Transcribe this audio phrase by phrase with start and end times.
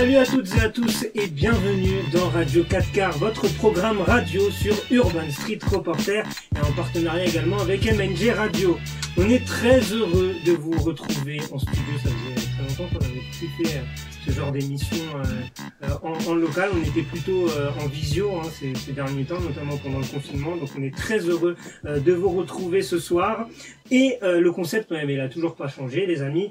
[0.00, 4.50] Salut à toutes et à tous et bienvenue dans Radio 4 car votre programme radio
[4.50, 6.24] sur Urban Street Reporter
[6.56, 8.78] et en partenariat également avec MNG Radio.
[9.18, 13.20] On est très heureux de vous retrouver en studio, ça faisait très longtemps qu'on avait
[13.38, 13.82] plus fait euh,
[14.26, 16.70] ce genre d'émission euh, euh, en, en local.
[16.72, 17.48] On était plutôt
[17.78, 20.56] en visio hein, ces, ces derniers temps, notamment pendant le confinement.
[20.56, 23.46] Donc on est très heureux de vous retrouver ce soir.
[23.90, 26.50] Et le concept, mais il a toujours pas changé, les amis.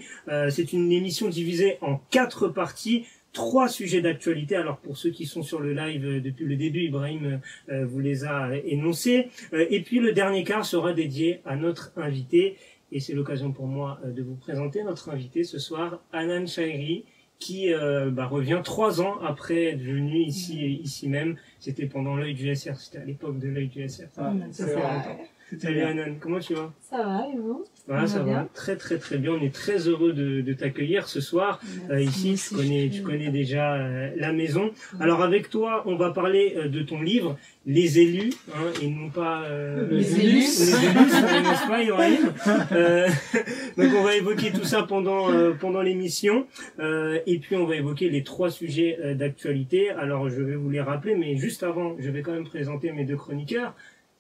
[0.49, 4.55] C'est une émission divisée en quatre parties trois sujets d'actualité.
[4.55, 7.99] Alors pour ceux qui sont sur le live euh, depuis le début, Ibrahim euh, vous
[7.99, 9.29] les a énoncés.
[9.53, 12.57] Euh, et puis le dernier quart sera dédié à notre invité.
[12.91, 17.05] Et c'est l'occasion pour moi euh, de vous présenter notre invité ce soir, Anan Chairi,
[17.37, 21.37] qui euh, bah, revient trois ans après être venu ici, ici même.
[21.59, 24.09] C'était pendant l'œil du SR, c'était à l'époque de l'œil du SR.
[24.11, 25.19] Ça, ça fait longtemps.
[25.57, 26.71] Salut Anan, comment tu vas?
[26.89, 27.65] Ça va, et vous?
[27.87, 28.47] Voilà, ça va.
[28.53, 29.31] très très très bien.
[29.31, 31.59] On est très heureux de, de t'accueillir ce soir.
[31.89, 32.35] Euh, ici.
[32.49, 34.71] Tu connais, tu connais déjà euh, la maison.
[34.99, 39.09] Alors avec toi, on va parler euh, de ton livre, Les élus, hein, et non
[39.09, 40.35] pas euh, Les élus.
[40.37, 42.31] Les élus, n'est-ce pas, Ibrahim
[42.71, 43.07] Euh,
[43.77, 46.45] Donc on va évoquer tout ça pendant euh, pendant l'émission,
[46.79, 49.89] Euh, et puis on va évoquer les trois sujets euh, d'actualité.
[49.89, 53.03] Alors je vais vous les rappeler, mais juste avant, je vais quand même présenter mes
[53.05, 53.73] deux chroniqueurs,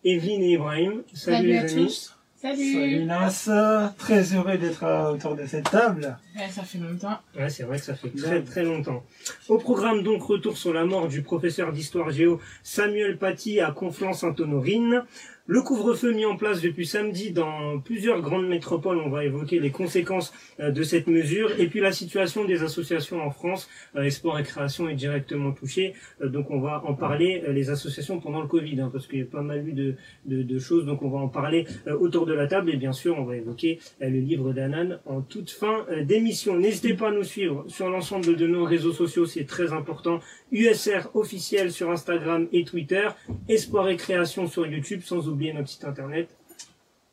[0.03, 1.03] Evelyne et Ibrahim.
[1.13, 1.85] Salut, Salut les à amis.
[1.85, 2.15] tous.
[2.41, 3.03] Salut Salut.
[3.03, 6.17] Nas, très heureux d'être euh, autour de cette table.
[6.37, 7.17] Ouais, ça fait longtemps.
[7.37, 9.03] Ouais, c'est vrai que ça fait très très longtemps.
[9.49, 15.03] Au programme donc retour sur la mort du professeur d'histoire géo Samuel Paty à Conflans-Sainte-Honorine.
[15.51, 19.71] Le couvre-feu mis en place depuis samedi dans plusieurs grandes métropoles, on va évoquer les
[19.71, 23.67] conséquences euh, de cette mesure et puis la situation des associations en France.
[23.95, 28.19] Euh, Sport et Création est directement touchée, Euh, donc on va en parler les associations
[28.19, 29.95] pendant le Covid, hein, parce qu'il y a pas mal eu
[30.27, 31.65] de, choses, donc on va en parler
[31.99, 35.49] autour de la table et bien sûr on va évoquer le livre d'Anan en toute
[35.49, 36.57] fin d'émission.
[36.57, 40.19] N'hésitez pas à nous suivre sur l'ensemble de nos réseaux sociaux, c'est très important.
[40.51, 43.07] USR officiel sur Instagram et Twitter,
[43.47, 46.29] Espoir et Création sur YouTube, sans oublier notre site internet.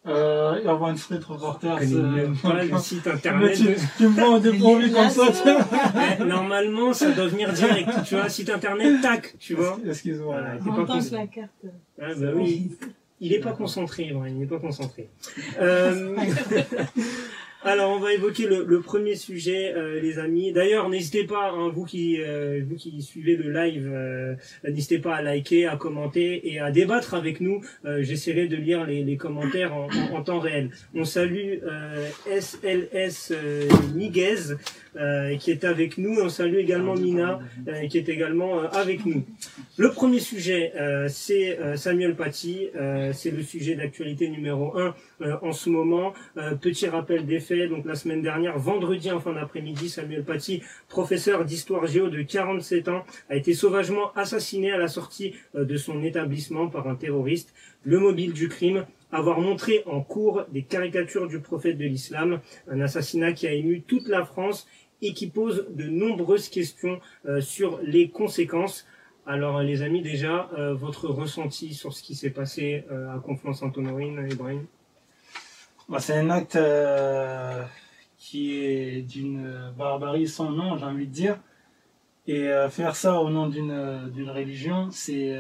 [0.07, 3.57] Euh, Urban Street Reporter, Je connais même pas le site Mais internet.
[3.57, 3.67] tu,
[3.99, 6.25] tu me prends au dépourvu comme ça, tu vois.
[6.25, 7.91] Normalement, ça doit venir direct.
[8.05, 9.79] Tu vois, site internet, tac, tu vois.
[9.85, 10.37] Excuse-moi.
[10.41, 11.51] Voilà, On pas la carte.
[12.01, 12.71] Ah bah oui.
[13.21, 15.09] Il pas concentré, Ibrahim, il est pas concentré.
[15.61, 16.15] Euh,
[17.65, 20.53] Alors, on va évoquer le, premier sujet, euh, les amis.
[20.53, 24.35] D'ailleurs, n'hésitez pas, hein, vous qui euh, vous qui suivez le live, euh,
[24.65, 27.63] n'hésitez pas à liker, à commenter et à débattre avec nous.
[27.85, 30.71] Euh, J'essaierai de lire les, commentaires en, temps réel.
[30.95, 31.59] On salue
[32.27, 33.33] SLS
[34.97, 36.21] euh, qui est avec nous.
[36.21, 37.41] On salue également Mina
[37.91, 39.25] qui est également avec nous.
[39.77, 40.73] Le premier sujet,
[41.09, 42.69] c'est Samuel Paty.
[43.13, 46.13] C'est le sujet d'actualité numéro un euh, en ce moment.
[46.37, 47.71] Euh, petit rappel des faits.
[47.71, 52.89] Donc la semaine dernière, vendredi en fin d'après-midi, Samuel Paty, professeur d'histoire géo de 47
[52.89, 57.55] ans, a été sauvagement assassiné à la sortie euh, de son établissement par un terroriste.
[57.83, 62.81] Le mobile du crime avoir montré en cours des caricatures du prophète de l'islam, un
[62.81, 64.67] assassinat qui a ému toute la France
[65.01, 67.01] et qui pose de nombreuses questions
[67.41, 68.85] sur les conséquences.
[69.25, 74.67] Alors les amis, déjà, votre ressenti sur ce qui s'est passé à Conflans-Sainte-Honorine, Ibrahim
[75.89, 77.63] Bah, c'est un acte euh,
[78.19, 81.39] qui est d'une barbarie sans nom, j'ai envie de dire.
[82.27, 85.39] Et euh, faire ça au nom d'une euh, religion, c'est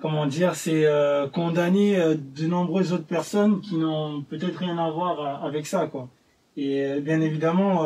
[0.00, 0.86] comment dire, c'est
[1.32, 6.08] condamner de nombreuses autres personnes qui n'ont peut-être rien à voir avec ça, quoi.
[6.56, 7.84] Et bien évidemment,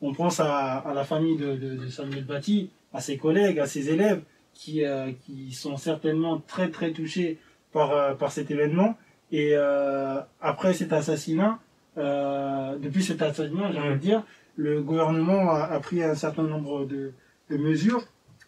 [0.00, 4.22] on pense à, la famille de, Samuel Paty, à ses collègues, à ses élèves,
[4.54, 4.82] qui,
[5.26, 7.38] qui sont certainement très très touchés
[7.70, 8.96] par, par cet événement.
[9.32, 11.58] Et euh, après cet assassinat,
[11.98, 14.22] euh, depuis cet assassinat, j'ai envie de dire,
[14.56, 17.12] le gouvernement a, a pris un certain nombre de,
[17.50, 18.04] de mesures.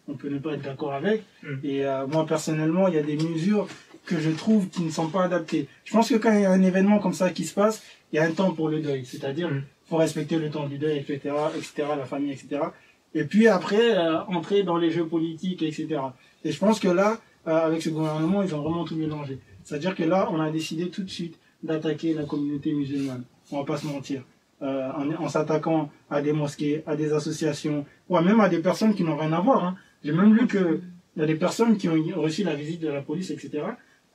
[0.07, 1.23] On peut ne pas être d'accord avec.
[1.43, 1.47] Mm.
[1.63, 3.67] Et euh, moi personnellement, il y a des mesures
[4.05, 5.67] que je trouve qui ne sont pas adaptées.
[5.83, 7.81] Je pense que quand il y a un événement comme ça qui se passe,
[8.13, 9.03] il y a un temps pour le deuil.
[9.05, 9.63] C'est-à-dire, Mm.
[9.89, 12.61] faut respecter le temps du deuil, etc., etc., la famille, etc.
[13.13, 15.87] Et puis après, euh, entrer dans les jeux politiques, etc.
[16.43, 17.17] Et je pense que là,
[17.47, 19.39] euh, avec ce gouvernement, ils ont vraiment tout mélangé.
[19.65, 23.23] C'est-à-dire que là, on a décidé tout de suite d'attaquer la communauté musulmane.
[23.51, 24.23] On va pas se mentir.
[24.61, 28.95] Euh, en, en s'attaquant à des mosquées, à des associations, ou même à des personnes
[28.95, 29.65] qui n'ont rien à voir.
[29.65, 29.75] Hein.
[30.03, 30.79] J'ai même lu que
[31.15, 33.63] il y a des personnes qui ont reçu la visite de la police, etc.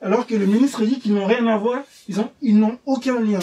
[0.01, 3.19] Alors que le ministre dit qu'ils n'ont rien à voir, ils ont, ils n'ont aucun
[3.19, 3.39] lien.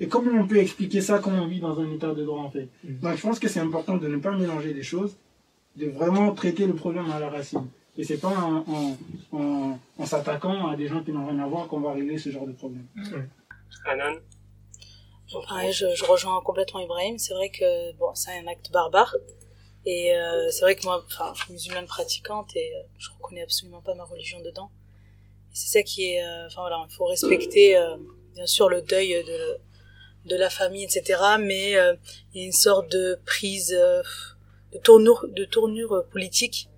[0.00, 2.50] Et comment on peut expliquer ça quand on vit dans un état de droit en
[2.50, 2.98] fait Mm.
[3.02, 5.16] Donc je pense que c'est important de ne pas mélanger les choses,
[5.76, 7.66] de vraiment traiter le problème à la racine.
[7.98, 8.96] Et c'est pas en, en,
[9.32, 12.30] en, en s'attaquant à des gens qui n'ont rien à voir qu'on va régler ce
[12.30, 12.86] genre de problème.
[13.86, 14.16] Anan
[15.48, 17.18] Pareil, je, je rejoins complètement Ibrahim.
[17.18, 19.16] C'est vrai que bon, c'est un acte barbare.
[19.84, 23.42] Et euh, c'est vrai que moi, enfin, je suis musulmane pratiquante et euh, je reconnais
[23.42, 24.70] absolument pas ma religion dedans.
[25.52, 27.96] Et c'est ça qui est, euh, enfin voilà, il faut respecter euh,
[28.34, 29.58] bien sûr le deuil de
[30.26, 31.20] de la famille, etc.
[31.40, 31.94] Mais euh,
[32.34, 36.68] il y a une sorte de prise de tournure, de tournure politique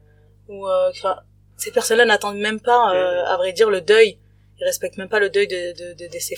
[0.49, 1.17] où, enfin,
[1.57, 2.91] ces personnes-là n'attendent même pas,
[3.27, 4.19] à vrai dire, le deuil.
[4.61, 6.37] Ils respectent même pas le deuil de de de, de ces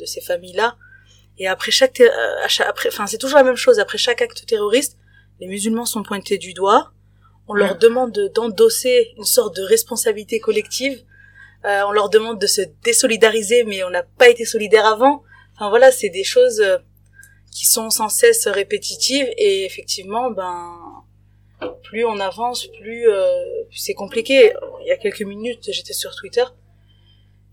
[0.00, 0.76] de, ces familles-là.
[1.38, 2.02] Et après chaque,
[2.66, 3.78] après, enfin, c'est toujours la même chose.
[3.78, 4.96] Après chaque acte terroriste,
[5.40, 6.92] les musulmans sont pointés du doigt,
[7.48, 11.02] on leur demande d'endosser une sorte de responsabilité collective,
[11.64, 15.22] euh, on leur demande de se désolidariser, mais on n'a pas été solidaire avant.
[15.54, 16.78] Enfin voilà, c'est des choses euh,
[17.50, 20.76] qui sont sans cesse répétitives et effectivement, ben
[21.92, 24.54] plus on avance, plus, euh, c'est compliqué.
[24.80, 26.44] Il y a quelques minutes, j'étais sur Twitter,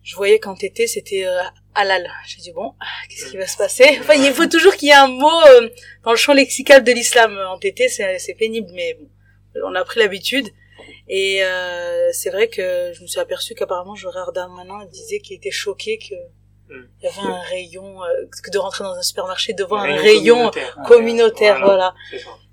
[0.02, 1.42] je voyais qu'entêté c'était euh,
[1.76, 2.10] halal.
[2.26, 2.74] J'ai dit bon,
[3.10, 3.98] qu'est-ce qui va se passer?
[4.00, 5.68] Enfin, il faut toujours qu'il y ait un mot euh,
[6.06, 7.38] dans le champ lexical de l'islam.
[7.50, 9.10] Entêté, c'est pénible, mais bon,
[9.66, 10.48] on a pris l'habitude.
[11.10, 15.52] Et euh, c'est vrai que je me suis aperçu qu'apparemment Gérard Darmanin disait qu'il était
[15.52, 16.16] choqué que
[16.74, 16.88] hmm.
[17.02, 18.08] il y avait un rayon, euh,
[18.42, 20.50] que de rentrer dans un supermarché devant un, rayon,
[20.88, 21.94] communautaire, voilà.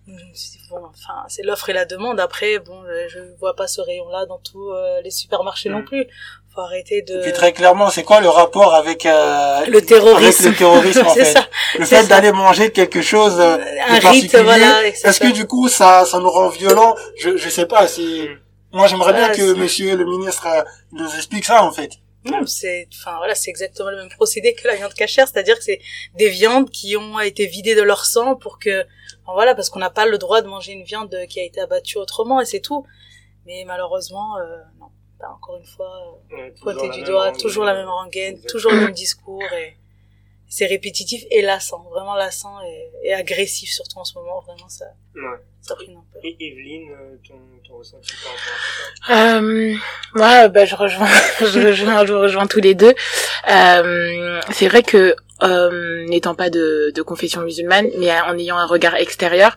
[0.06, 2.20] Bon, enfin, c'est l'offre et la demande.
[2.20, 5.84] Après, bon, je vois pas ce rayon-là dans tous euh, les supermarchés non hmm.
[5.84, 6.06] plus
[6.62, 7.18] arrêter de.
[7.18, 11.06] Et puis très clairement, c'est quoi le rapport avec euh, le terrorisme, avec le terrorisme
[11.06, 11.46] en fait ça,
[11.78, 13.58] Le fait d'aller manger quelque chose euh,
[13.88, 14.86] un de rite, voilà.
[14.86, 17.86] Est-ce que du coup ça ça nous rend violent Je je sais pas.
[17.88, 18.28] Si
[18.72, 20.62] moi j'aimerais bien que Monsieur le ministre euh,
[20.92, 21.90] nous explique ça en fait.
[22.24, 25.62] Non, c'est, enfin voilà, c'est exactement le même procédé que la viande cachère, c'est-à-dire que
[25.62, 25.80] c'est
[26.16, 28.84] des viandes qui ont été vidées de leur sang pour que,
[29.26, 31.60] enfin, voilà, parce qu'on n'a pas le droit de manger une viande qui a été
[31.60, 32.86] abattue autrement et c'est tout.
[33.44, 34.86] Mais malheureusement, euh, non
[35.18, 38.92] bah, encore une fois, ouais, pointer du doigt, toujours la même rengaine, toujours le même
[38.92, 39.76] discours et
[40.48, 44.84] c'est répétitif et lassant, vraiment lassant et, et, agressif surtout en ce moment, vraiment ça,
[45.14, 45.22] ouais.
[45.60, 46.18] ça pris un peu.
[46.22, 47.34] Et Evelyne, euh, ton,
[47.66, 49.38] ton ressenti par rapport à ça?
[49.38, 49.74] Euh,
[50.14, 51.08] Moi, bah, je rejoins,
[51.40, 52.94] je rejoins, je rejoins tous les deux.
[53.50, 58.66] Euh, c'est vrai que euh, n'étant pas de, de confession musulmane, mais en ayant un
[58.66, 59.56] regard extérieur,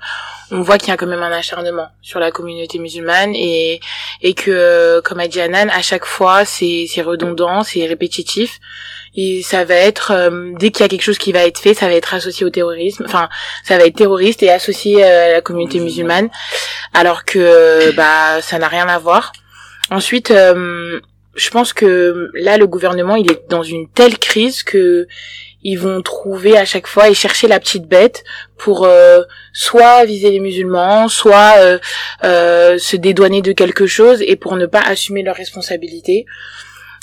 [0.51, 3.79] on voit qu'il y a quand même un acharnement sur la communauté musulmane et
[4.21, 8.59] et que, comme a dit Anan, à chaque fois c'est c'est redondant, c'est répétitif.
[9.15, 11.73] Et ça va être euh, dès qu'il y a quelque chose qui va être fait,
[11.73, 13.27] ça va être associé au terrorisme, enfin
[13.63, 16.29] ça va être terroriste et associé à la communauté musulmane,
[16.93, 19.31] alors que bah ça n'a rien à voir.
[19.89, 20.99] Ensuite, euh,
[21.35, 25.07] je pense que là le gouvernement il est dans une telle crise que
[25.63, 28.23] ils vont trouver à chaque fois et chercher la petite bête
[28.57, 29.21] pour euh,
[29.53, 31.79] soit viser les musulmans, soit euh,
[32.23, 36.25] euh, se dédouaner de quelque chose et pour ne pas assumer leurs responsabilités.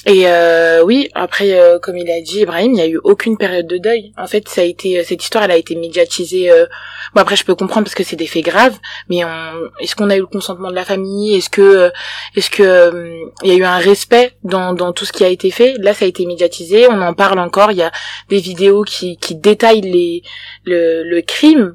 [0.08, 3.36] Et euh, oui, après, euh, comme il a dit, Ibrahim, il n'y a eu aucune
[3.36, 4.12] période de deuil.
[4.16, 6.48] En fait, ça a été cette histoire, elle a été médiatisée.
[6.48, 6.66] Euh...
[7.12, 9.52] Bon, après, je peux comprendre parce que c'est des faits graves, mais on...
[9.80, 11.34] est-ce qu'on a eu le consentement de la famille?
[11.34, 11.90] Est-ce que, euh,
[12.36, 15.28] est-ce que euh, il y a eu un respect dans, dans tout ce qui a
[15.28, 15.74] été fait?
[15.78, 17.72] Là, ça a été médiatisé, on en parle encore.
[17.72, 17.90] Il y a
[18.28, 20.22] des vidéos qui, qui détaillent les
[20.64, 21.74] le, le crime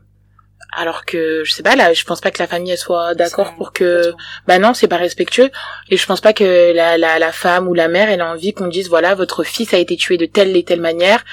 [0.71, 3.73] alors que je sais pas là je pense pas que la famille soit d'accord pour
[3.73, 4.13] que
[4.47, 5.49] bah non c'est pas respectueux.
[5.89, 8.53] Et je pense pas que la, la, la femme ou la mère elle a envie
[8.53, 11.23] qu'on dise voilà votre fils a été tué de telle et telle manière.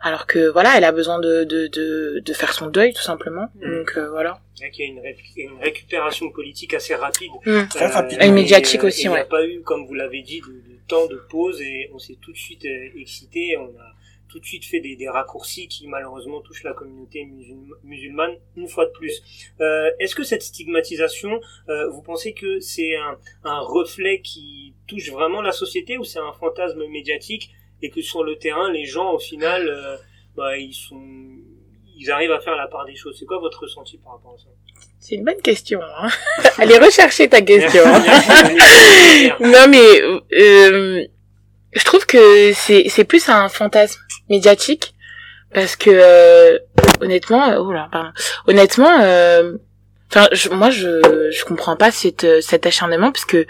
[0.00, 3.48] Alors que voilà elle a besoin de de de, de faire son deuil tout simplement.
[3.54, 3.78] Mmh.
[3.78, 4.38] donc euh, voilà.
[4.60, 7.32] Il y a une, ré une, récupération politique assez rapide.
[7.44, 7.68] Mmh.
[7.68, 8.18] très rapide.
[8.20, 11.06] Et médiatique aussi il n'y a pas eu comme vous l'avez dit de, de, temps
[11.06, 13.93] de pause et on s'est tout de suite euh, excité on a
[14.34, 17.24] tout de suite fait des, des, raccourcis qui malheureusement touchent la communauté
[17.84, 19.22] musulmane une fois de plus.
[19.60, 25.08] Euh, Est-ce que cette stigmatisation, euh, vous pensez que c'est un, un, reflet qui touche
[25.12, 29.12] vraiment la société ou c'est un fantasme médiatique et que sur le terrain les gens
[29.12, 29.96] au final euh,
[30.34, 31.00] bah, ils sont
[31.96, 33.16] ils arrivent à faire la part des choses?
[33.16, 34.48] C'est quoi votre ressenti par rapport à ça?
[34.98, 35.80] C'est une bonne question.
[35.80, 36.08] Hein
[36.58, 37.84] Allez rechercher ta question.
[39.40, 41.06] non mais euh,
[41.74, 44.00] je trouve que c'est c'est plus un fantasme
[44.30, 44.94] médiatique
[45.52, 46.58] parce que euh,
[47.00, 48.10] honnêtement oh là pardon.
[48.46, 49.52] Honnêtement euh,
[50.10, 53.46] enfin moi je je comprends pas cette cet acharnement parce que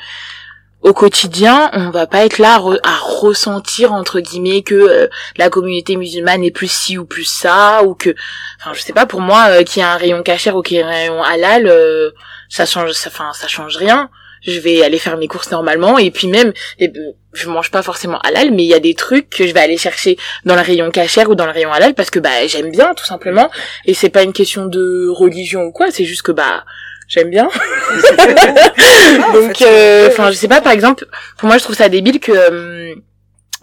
[0.85, 5.97] au quotidien, on va pas être là à, ressentir entre guillemets que euh, la communauté
[5.97, 8.15] musulmane est plus ci ou plus ça ou que
[8.61, 10.77] enfin je sais pas pour moi euh, qu'il y a un rayon cachère ou qu'il
[10.77, 12.11] y a un rayon halal euh,
[12.51, 14.11] ça change ça enfin ça change rien
[14.47, 15.99] je vais aller faire mes courses normalement.
[15.99, 16.93] Et puis même et,
[17.33, 19.77] je mange pas forcément halal mais il y a des trucs que je vais aller
[19.77, 22.95] chercher dans le rayon cachère ou dans le rayon halal parce que bah j'aime bien
[22.95, 23.51] tout simplement.
[23.87, 26.65] Et c'est pas une question de religion ou quoi c'est juste que bah
[27.09, 27.49] j'aime bien.
[29.33, 32.33] Donc euh, enfin je sais pas par exemple pour moi je trouve ça débile que
[32.33, 32.95] euh,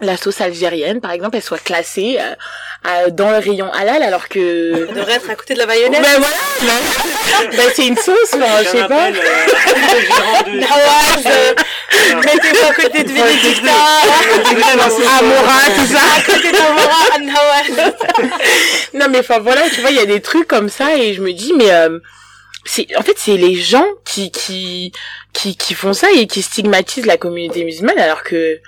[0.00, 2.34] la sauce algérienne, par exemple, elle soit classée euh,
[2.88, 4.88] euh, dans le rayon halal, alors que...
[4.88, 6.00] Elle devrait être à côté de la mayonnaise.
[6.02, 9.08] Ben voilà, ben, ben, c'est une sauce, ben, je sais pas.
[9.08, 9.12] Euh,
[10.52, 11.54] Nawaz, euh,
[12.16, 13.10] mettez-vous à côté de
[15.20, 16.00] Amora, tout ça.
[16.16, 17.94] à côté d'Amora, Nawaz.
[18.94, 21.22] Non mais enfin voilà, tu vois, il y a des trucs comme ça et je
[21.22, 21.98] me dis mais euh,
[22.64, 24.92] c'est en fait c'est les gens qui qui
[25.32, 28.60] qui qui font ça et qui stigmatisent la communauté musulmane alors que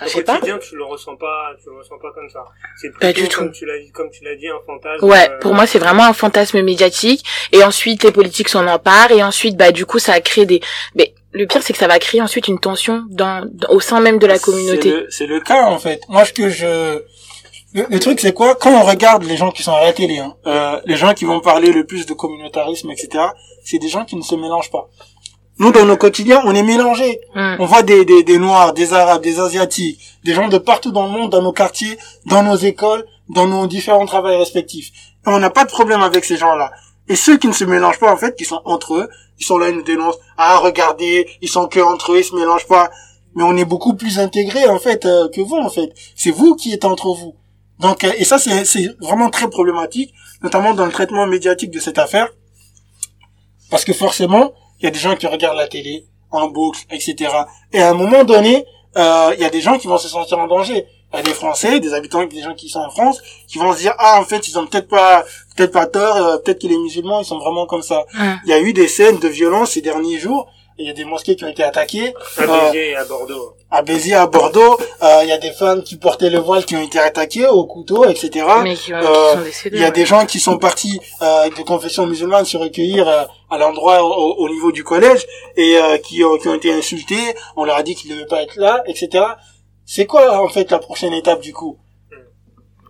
[0.00, 0.34] Au je sais pas.
[0.34, 2.44] quotidien, tu le ressens pas, tu le ressens pas comme ça.
[2.80, 3.38] C'est Pas du tout.
[3.40, 5.04] Comme tu l'as dit, comme tu l'as dit, un fantasme.
[5.04, 9.12] Ouais, euh, pour moi c'est vraiment un fantasme médiatique et ensuite les politiques s'en emparent
[9.12, 10.60] et ensuite bah du coup ça a créé des
[10.96, 14.00] mais le pire c'est que ça va créer ensuite une tension dans, dans- au sein
[14.00, 14.90] même de la C'est communauté.
[14.90, 16.00] le, c'est le cas en fait.
[16.08, 17.00] Moi, ce que je,
[17.74, 18.54] le, le truc c'est quoi?
[18.56, 21.24] Quand on regarde les gens qui sont à la télé, hein, euh, les gens qui
[21.24, 23.24] vont parler le plus de communautarisme, etc.
[23.64, 24.88] C'est des gens qui ne se mélangent pas.
[25.58, 27.20] Nous, dans nos quotidiens, on est mélangés.
[27.34, 31.04] On voit des, des, des noirs, des arabes, des asiatiques, des gens de partout dans
[31.06, 34.90] le monde, dans nos quartiers, dans nos écoles, dans nos différents travails respectifs.
[35.26, 36.72] Et on n'a pas de problème avec ces gens-là.
[37.08, 39.08] Et ceux qui ne se mélangent pas, en fait, qui sont entre eux,
[39.38, 40.18] ils sont là, ils nous dénoncent.
[40.36, 42.90] Ah, regardez, ils sont que entre eux, ils se mélangent pas.
[43.34, 45.92] Mais on est beaucoup plus intégrés, en fait, euh, que vous, en fait.
[46.16, 47.34] C'est vous qui êtes entre vous.
[47.80, 51.98] Donc, euh, et ça, c'est vraiment très problématique, notamment dans le traitement médiatique de cette
[51.98, 52.28] affaire.
[53.70, 57.30] Parce que forcément, il y a des gens qui regardent la télé en boucle, etc.
[57.72, 58.66] Et à un moment donné,
[58.96, 60.86] euh, il y a des gens qui vont se sentir en danger.
[61.12, 63.72] Il y a des Français, des habitants, des gens qui sont en France, qui vont
[63.72, 65.24] se dire ah en fait ils ont peut-être pas
[65.56, 68.04] peut-être pas tort, euh, peut-être que les musulmans ils sont vraiment comme ça.
[68.44, 70.50] Il y a eu des scènes de violence ces derniers jours.
[70.78, 72.14] Et Il y a des mosquées qui ont été attaquées.
[72.36, 73.54] À Euh, Béziers et à Bordeaux.
[73.70, 76.74] à Béziers, à Bordeaux, euh, il y a des femmes qui portaient le voile qui
[76.76, 78.44] ont été attaquées au couteau, etc.
[78.62, 79.02] Mais qui, ont- euh,
[79.32, 79.76] qui sont décédés.
[79.76, 79.92] Il y a ouais.
[79.92, 84.34] des gens qui sont partis euh, de confession musulmane se recueillir euh, à l'endroit au,
[84.44, 85.24] au niveau du collège
[85.56, 87.34] et euh, qui, ont, qui ont été insultés.
[87.56, 89.24] On leur a dit qu'ils ne devaient pas être là, etc.
[89.86, 91.78] C'est quoi en fait la prochaine étape du coup?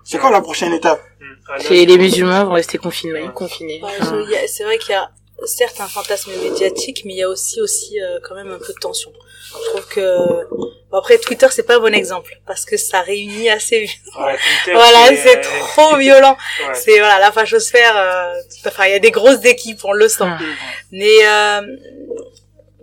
[0.05, 1.01] C'est quoi la prochaine étape?
[1.21, 1.27] Hum.
[1.55, 3.81] À C'est Nantes, les musulmans vont rester confinés, confinés.
[3.83, 5.11] Ouais, Enfin, c'est vrai qu'il y a
[5.47, 8.73] certes un fantasme médiatique, mais il y a aussi aussi euh, quand même un peu
[8.73, 9.13] de tension.
[9.53, 10.49] Je trouve que
[10.91, 13.83] bon, après Twitter c'est pas un bon exemple parce que ça réunit assez.
[14.19, 16.37] ouais, Twitter, voilà, c'est euh, trop violent.
[16.69, 16.75] ouais.
[16.75, 17.97] C'est voilà la fachosphère.
[17.97, 20.25] Euh, tout- enfin, il y a des grosses équipes, on le sent.
[20.91, 21.61] Mais euh,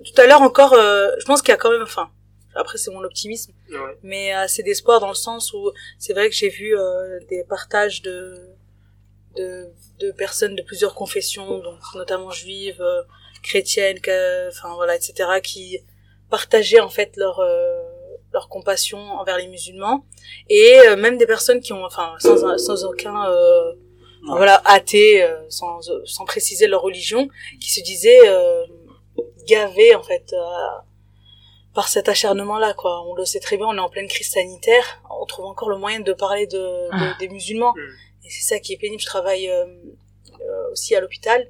[0.05, 2.09] tout à l'heure encore, euh, je pense qu'il y a quand même, enfin,
[2.55, 3.97] après c'est mon optimisme, Ouais.
[4.03, 8.01] mais assez d'espoir dans le sens où c'est vrai que j'ai vu euh, des partages
[8.01, 8.37] de,
[9.37, 9.69] de
[9.99, 13.01] de personnes de plusieurs confessions, donc notamment juives, euh,
[13.43, 15.79] chrétiennes, que- enfin voilà, etc., qui
[16.29, 17.81] partageaient en fait leur euh,
[18.33, 20.05] leur compassion envers les musulmans
[20.49, 23.71] et euh, même des personnes qui ont, enfin, sans sans aucun euh,
[24.23, 24.37] Ouais.
[24.37, 27.27] voilà athées, sans sans préciser leur religion,
[27.59, 28.63] qui se disaient euh,
[29.47, 30.33] gavés en fait.
[30.33, 30.77] euh,
[31.73, 34.29] par cet acharnement là quoi on le sait très bien on est en pleine crise
[34.29, 37.15] sanitaire on trouve encore le moyen de parler de, de- Ah.
[37.17, 37.91] des musulmans Mm.
[38.25, 39.01] Et c'est ça qui est pénible.
[39.01, 41.47] Je travaille euh, euh, aussi à l'hôpital.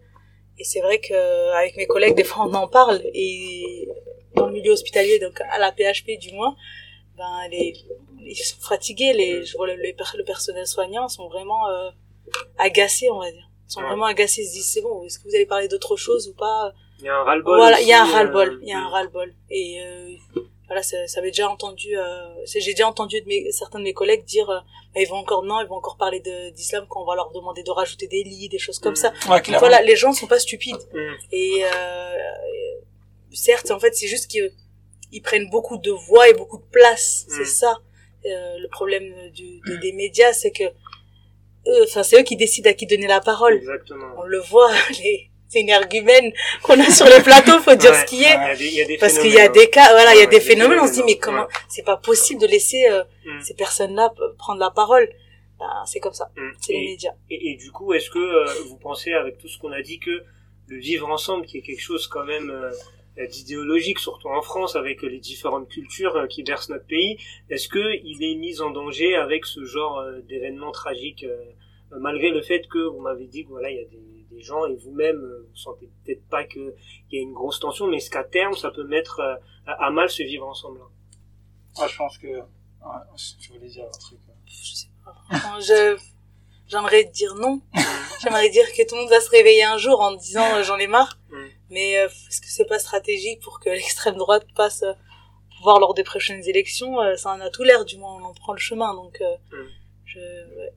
[0.60, 3.02] Et c'est vrai que avec mes collègues des fois on en parle.
[3.14, 3.88] Et
[4.36, 6.56] dans le milieu hospitalier donc à la PHP du moins
[7.18, 7.74] ben les
[8.24, 9.14] ils sont fatigués.
[9.14, 11.90] Les je vois le, le personnel soignant sont vraiment euh,
[12.58, 13.48] agacés on va dire.
[13.68, 13.88] Ils sont Ouais.
[13.88, 14.42] vraiment agacés.
[14.44, 16.74] Ils se disent c'est bon est-ce que vous allez parler d'autre chose ou pas?
[17.00, 17.58] Il y a un ras-le-bol.
[17.58, 19.34] voilà, il y a un aussi, ras-le-bol, euh, il y a un ras-le-bol.
[19.50, 20.12] Et euh,
[20.72, 23.94] voilà, ça, ça avait déjà entendu, euh, j'ai déjà entendu de mes, certains de mes
[23.94, 24.60] collègues dire, euh,
[24.96, 26.22] bah, ils vont encore non, ils vont encore parler
[26.56, 29.04] d'islam quand on va leur demander de rajouter des lits, des choses comme Mm.
[29.04, 29.10] ça.
[29.28, 29.60] Ouais, Donc clairement.
[29.68, 30.78] voilà, les gens sont pas stupides.
[30.94, 31.16] hum.
[31.34, 32.18] Et euh,
[33.34, 34.52] certes, en fait, c'est juste qu'ils
[35.12, 37.26] ils prennent beaucoup de voix et beaucoup de place.
[37.28, 37.34] Mm.
[37.38, 37.78] C'est ça
[38.26, 40.64] euh, le problème du, de- des médias, c'est que
[41.84, 43.56] enfin, c'est eux qui décident à qui donner la parole.
[43.56, 44.06] Exactement.
[44.18, 44.72] On le voit,
[45.04, 46.32] les c'est une argumentaire
[46.64, 47.98] qu'on a sur les plateaux, faut dire Ouais.
[48.02, 48.36] ce qui est.
[48.60, 50.40] Il y a des, Parce qu'il y a des cas, voilà, il y a des
[50.40, 53.42] phénomènes, on se dit, mais comment, c'est pas possible de laisser euh, Mm.
[53.42, 55.08] ces personnes-là prendre la parole?
[55.60, 56.54] Ben, c'est comme ça, Hum.
[56.60, 57.14] c'est les médias.
[57.30, 60.00] Et, et du coup, est-ce que euh, vous pensez, avec tout ce qu'on a dit,
[60.00, 60.24] que
[60.68, 65.02] le vivre ensemble, qui est quelque chose quand même euh, d'idéologique, surtout en France, avec
[65.04, 67.18] les différentes cultures qui bercent notre pays,
[67.50, 71.26] est-ce que il est mis en danger avec ce genre d'événements tragiques,
[71.92, 74.66] malgré le fait que vous m'avez dit que voilà, il y a des, des gens
[74.66, 76.74] et vous-même, euh, vous sentez peut-être pas qu'il
[77.12, 79.36] y a une grosse tension, mais est-ce qu'à terme, ça peut mettre euh,
[79.68, 80.80] à, mal ce vivre ensemble?
[81.80, 82.42] Ouais, je pense que ouais,
[83.40, 84.20] je voulais dire un truc.
[84.48, 85.60] Je sais pas.
[85.60, 85.98] Je,
[86.68, 87.62] j'aimerais dire non.
[88.22, 90.78] j'aimerais dire que tout le monde va se réveiller un jour en disant euh, j'en
[90.78, 91.18] ai marre.
[91.30, 91.46] Mm.
[91.70, 95.80] Mais euh, est-ce que c'est pas stratégique pour que l'extrême droite passe euh, au pouvoir
[95.80, 98.54] lors des prochaines élections Euh, Ça en a tout l'air, du moins on en prend
[98.54, 98.94] le chemin.
[98.96, 99.68] Donc, euh, Mm.
[100.06, 100.74] je, ouais.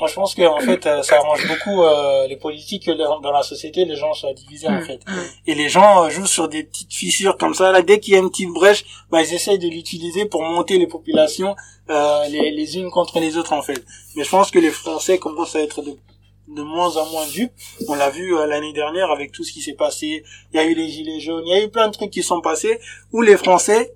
[0.00, 3.30] Moi, je pense que en fait, euh, ça arrange beaucoup euh, les politiques que dans
[3.30, 5.00] la société, les gens soient divisés en Mm, fait.
[5.46, 7.70] Et les gens euh, jouent sur des petites fissures comme ça.
[7.70, 10.78] Là, dès qu'il y a une petite brèche, bah, ils essayent de l'utiliser pour monter
[10.78, 11.54] les populations
[11.90, 13.84] euh, les, les unes contre les autres en fait.
[14.16, 15.96] Mais je pense que les Français commencent à être de
[16.48, 17.52] de moins en moins dupes.
[17.88, 20.24] On l'a vu euh, l'année dernière avec tout ce qui s'est passé.
[20.52, 22.22] Il y a eu les gilets jaunes, il y a eu plein de trucs qui
[22.24, 22.80] sont passés
[23.12, 23.92] où les Français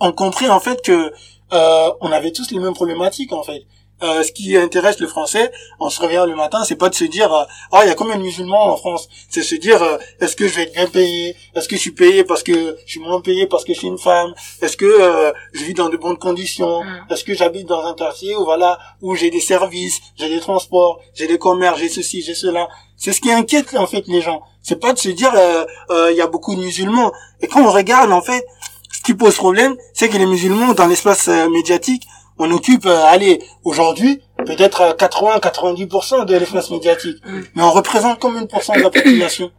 [0.00, 1.12] ont compris en fait que
[1.52, 3.62] euh, on avait tous les mêmes problématiques en fait.
[4.00, 5.50] Euh, ce qui intéresse le français,
[5.80, 7.94] en se réveillant le matin, c'est pas de se dire euh, ah il y a
[7.94, 10.86] combien de musulmans en France, c'est se dire euh, est-ce que je vais être bien
[10.86, 13.78] payé, est-ce que je suis payé parce que je suis moins payé parce que je
[13.78, 17.12] suis une femme, est-ce que euh, je vis dans de bonnes conditions, Mm.
[17.12, 21.00] est-ce que j'habite dans un quartier où voilà où j'ai des services, j'ai des transports,
[21.14, 22.68] j'ai des commerces, j'ai ceci, j'ai cela?
[22.96, 24.42] C'est ce qui inquiète en fait les gens.
[24.62, 27.12] C'est pas de se dire euh, il y a beaucoup de musulmans.
[27.40, 28.44] Et quand on regarde en fait,
[28.92, 32.04] ce qui pose problème, c'est que les musulmans dans l'espace médiatique,
[32.38, 37.16] on occupe, euh, allez, aujourd'hui, peut-être euh, 80-90% de l'espace médiatique.
[37.54, 39.50] Mais on représente combien de pourcents de la population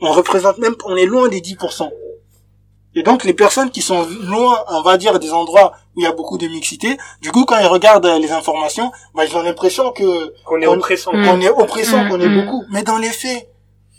[0.00, 1.88] On représente même, on est loin des 10%.
[2.94, 6.06] Et donc les personnes qui sont loin, on va dire, des endroits où il y
[6.06, 9.42] a beaucoup de mixité, du coup, quand ils regardent euh, les informations, bah, ils ont
[9.42, 11.12] l'impression que Qu'on est On- oppressant.
[11.12, 11.28] Mm.
[11.28, 12.44] on est oppressant, Mm, qu'on est mm.
[12.46, 12.64] beaucoup.
[12.70, 13.48] Mais dans les faits,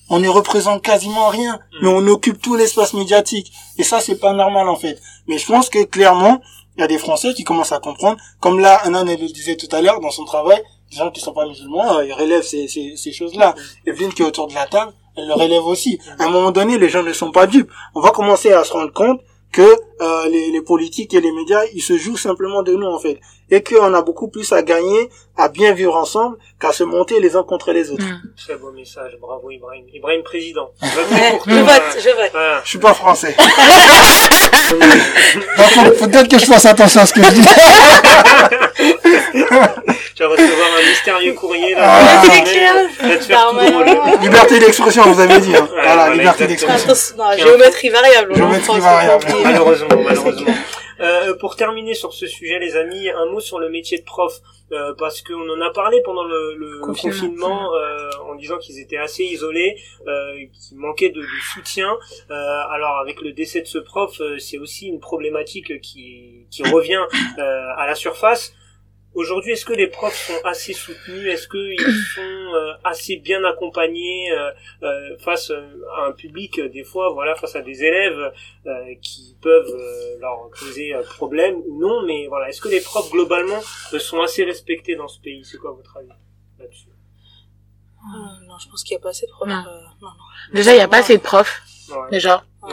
[0.09, 1.53] on ne représente quasiment rien.
[1.55, 1.77] Mm.
[1.83, 3.51] Mais on occupe tout l'espace médiatique.
[3.77, 5.00] Et ça, c'est pas normal, en fait.
[5.27, 6.41] Mais je pense que, clairement,
[6.79, 8.17] il y a des Français qui commencent à comprendre.
[8.39, 11.19] Comme là, Anan elle le disait tout à l'heure, dans son travail, des gens qui
[11.19, 13.53] sont pas musulmans, euh, ils relèvent ces, ces, choses-là.
[13.86, 16.00] Evelyne, qui est autour de la table, elle le relève aussi.
[16.19, 17.69] À un moment donné, les gens ne sont pas dupes.
[17.95, 19.19] On va commencer à se rendre compte
[19.51, 22.98] que euh, les, les politiques et les médias, ils se jouent simplement de nous, en
[22.98, 23.19] fait.
[23.51, 27.35] Et qu'on a beaucoup plus à gagner, à bien vivre ensemble, qu'à se monter les
[27.35, 28.03] uns contre les autres.
[28.03, 28.21] Mm.
[28.37, 29.85] Très beau message, bravo Ibrahim.
[29.93, 30.71] Ibrahim président.
[30.81, 32.29] Je vote, je vote.
[32.31, 32.61] Voilà.
[32.63, 33.35] Je suis pas français.
[34.69, 37.41] Donc, faut- peut-être que je fasse attention à ce que je dis.
[40.15, 41.81] Tu vas recevoir un mystérieux courrier là.
[41.81, 42.21] Ah.
[42.29, 42.75] C'est clair.
[44.21, 45.55] liberté d'expression, vous avez dit.
[45.55, 45.61] Hein.
[45.61, 46.89] Ouais, voilà, voilà, liberté d'expression.
[46.89, 48.31] Attention, non, géométrie variable.
[48.33, 49.25] on Géométrie variable.
[49.43, 50.53] Malheureusement, malheureusement.
[50.99, 54.33] Euh, pour terminer sur ce sujet, les amis, un mot sur le métier de prof,
[54.71, 57.13] euh, parce qu'on en a parlé pendant le, le Confinement.
[57.13, 61.97] confinement, euh, en disant qu'ils étaient assez isolés, euh, qu'ils manquaient de, de soutien.
[62.29, 62.33] Euh,
[62.69, 67.03] alors avec le décès de ce prof, euh, c'est aussi une problématique qui, qui revient
[67.38, 68.53] euh, à la surface.
[69.15, 71.26] Aujourd'hui, est-ce que les profs sont assez soutenus?
[71.34, 71.80] Est-ce qu'ils
[72.15, 72.22] sont
[72.56, 74.52] euh, assez bien accompagnés euh,
[74.84, 75.62] euh, face euh,
[75.98, 78.32] à un public, euh, des fois, voilà, face à des élèves
[78.67, 82.04] euh, qui peuvent euh, leur poser euh, problème ou non?
[82.06, 83.60] Mais voilà, est-ce que les profs globalement
[83.93, 85.43] euh, sont assez respectés dans ce pays?
[85.43, 86.10] C'est quoi votre avis
[86.60, 86.89] là-dessus?
[88.00, 89.50] Euh, non, je pense qu'il n'y a pas assez de profs.
[89.50, 89.56] Non.
[89.67, 90.54] euh, non, non.
[90.54, 92.10] Déjà, il y a pas assez de profs, Ouais.
[92.12, 92.43] déjà.
[92.63, 92.72] Ouais.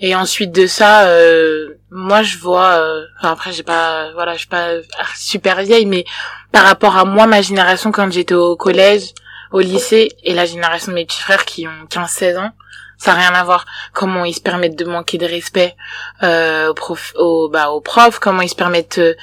[0.00, 4.38] Et ensuite de ça, euh, moi je vois, euh, enfin après j'ai pas, voilà, je
[4.40, 4.74] suis pas
[5.16, 6.04] super vieille, mais
[6.52, 9.12] par rapport à moi, ma génération quand j'étais au collège,
[9.52, 12.52] au lycée, et la génération de mes petits frères qui ont 15-16 ans,
[13.00, 13.64] ça n'a rien à voir.
[13.92, 15.74] Comment ils se permettent de manquer de respect
[16.22, 19.14] euh, aux, prof, aux, bah, aux profs, comment ils se permettent euh,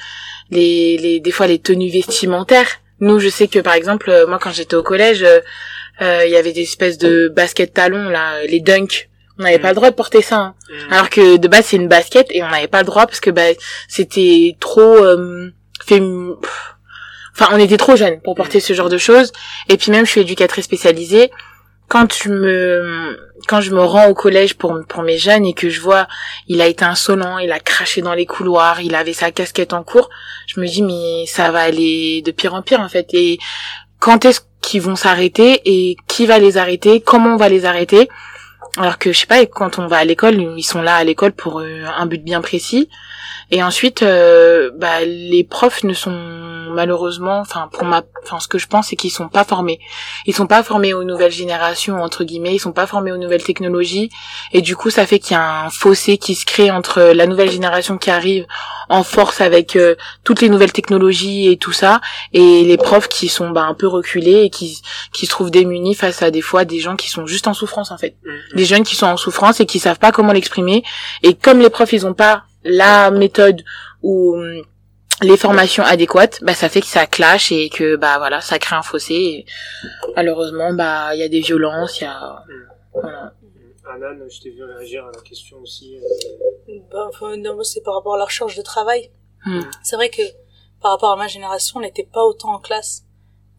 [0.50, 2.68] les, les, des fois les tenues vestimentaires.
[3.00, 6.36] Nous, je sais que par exemple, euh, moi quand j'étais au collège, euh, il y
[6.36, 9.08] avait des espèces de baskets talons là, les dunks.
[9.38, 9.62] On n'avait Mm.
[9.62, 10.36] pas le droit de porter ça.
[10.36, 10.54] hein.
[10.70, 10.92] Mm.
[10.92, 13.30] Alors que de base c'est une basket et on n'avait pas le droit parce que
[13.30, 13.42] bah
[13.88, 15.50] c'était trop euh.
[17.34, 19.32] Enfin, on était trop jeunes pour porter ce genre de choses.
[19.68, 21.30] Et puis même, je suis éducatrice spécialisée.
[21.88, 25.70] Quand je me, quand je me rends au collège pour, pour mes jeunes et que
[25.70, 26.06] je vois,
[26.48, 29.82] il a été insolent, il a craché dans les couloirs, il avait sa casquette en
[29.84, 30.10] cours,
[30.48, 33.06] je me dis, mais ça va aller de pire en pire, en fait.
[33.14, 33.38] Et
[34.00, 38.08] quand est-ce qu'ils vont s'arrêter et qui va les arrêter, comment on va les arrêter?
[38.76, 41.32] Alors que, je sais pas, quand on va à l'école, ils sont là à l'école
[41.32, 42.88] pour euh, un but bien précis.
[43.50, 46.10] Et ensuite, euh, bah, les profs ne sont
[46.70, 49.80] malheureusement, enfin pour ma, enfin ce que je pense, c'est qu'ils sont pas formés.
[50.26, 52.54] Ils sont pas formés aux nouvelles générations entre guillemets.
[52.54, 54.10] Ils sont pas formés aux nouvelles technologies.
[54.52, 57.26] Et du coup, ça fait qu'il y a un fossé qui se crée entre la
[57.26, 58.46] nouvelle génération qui arrive
[58.90, 62.00] en force avec euh, toutes les nouvelles technologies et tout ça,
[62.32, 64.80] et les profs qui sont bah, un peu reculés et qui
[65.12, 67.90] qui se trouvent démunis face à des fois des gens qui sont juste en souffrance
[67.90, 68.56] en fait Mm.
[68.56, 70.82] des jeunes qui sont en souffrance et qui savent pas comment l'exprimer
[71.22, 73.64] et comme les profs ils ont pas la méthode
[74.02, 74.62] ou hum,
[75.22, 78.76] les formations adéquates bah ça fait que ça clash et que bah voilà ça crée
[78.76, 79.46] un fossé et
[80.14, 82.44] malheureusement bah il y a des violences il y a
[82.94, 83.32] voilà
[83.90, 85.96] Anan, je t'ai vu réagir à la question aussi.
[85.96, 89.10] euh, Ben, enfin, non, c'est par rapport à leur charge de travail.
[89.46, 89.62] Hmm.
[89.82, 90.20] C'est vrai que
[90.82, 93.04] par rapport à ma génération, on n'était pas autant en classe.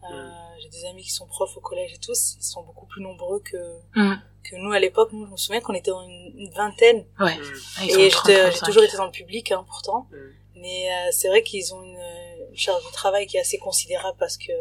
[0.04, 0.32] Euh, Mm.
[0.62, 3.40] J'ai des amis qui sont profs au collège et tous, ils sont beaucoup plus nombreux
[3.40, 3.56] que,
[3.96, 4.14] Hmm.
[4.42, 5.10] Que nous à l'époque.
[5.12, 7.04] Nous, je me souviens qu'on était une, une vingtaine.
[7.20, 7.42] ouais mm,
[7.78, 8.66] Ah, sont et 30, j'étais- j'ai 35.
[8.66, 10.06] toujours été dans le public, hein, pourtant.
[10.10, 10.16] mm.
[10.56, 11.98] Mais euh, c'est vrai qu'ils ont une,
[12.50, 14.52] une charge de travail qui est assez considérable parce que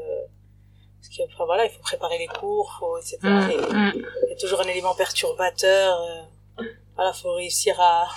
[1.01, 3.91] parce que enfin, voilà il faut préparer les cours faut etc Mm, Et mm.
[4.25, 6.63] il y a toujours un élément perturbateur euh,
[6.95, 8.07] voilà faut réussir à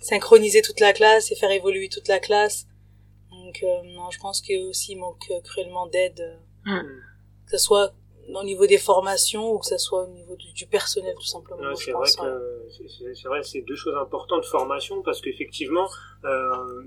[0.00, 2.66] synchroniser toute la classe et faire évoluer toute la classe
[3.30, 6.20] donc euh, non je pense que aussi il manque euh, cruellement d'aide
[6.66, 6.82] euh,
[7.46, 7.92] que ce soit
[8.36, 11.60] au niveau des formations ou que ce soit au niveau du, du personnel tout simplement
[11.62, 12.28] Ouais, c'est vrai ouais.
[12.28, 15.88] que c'est- c'est c'est vrai, c'est deux choses importantes formation parce qu'effectivement,
[16.24, 16.82] euh,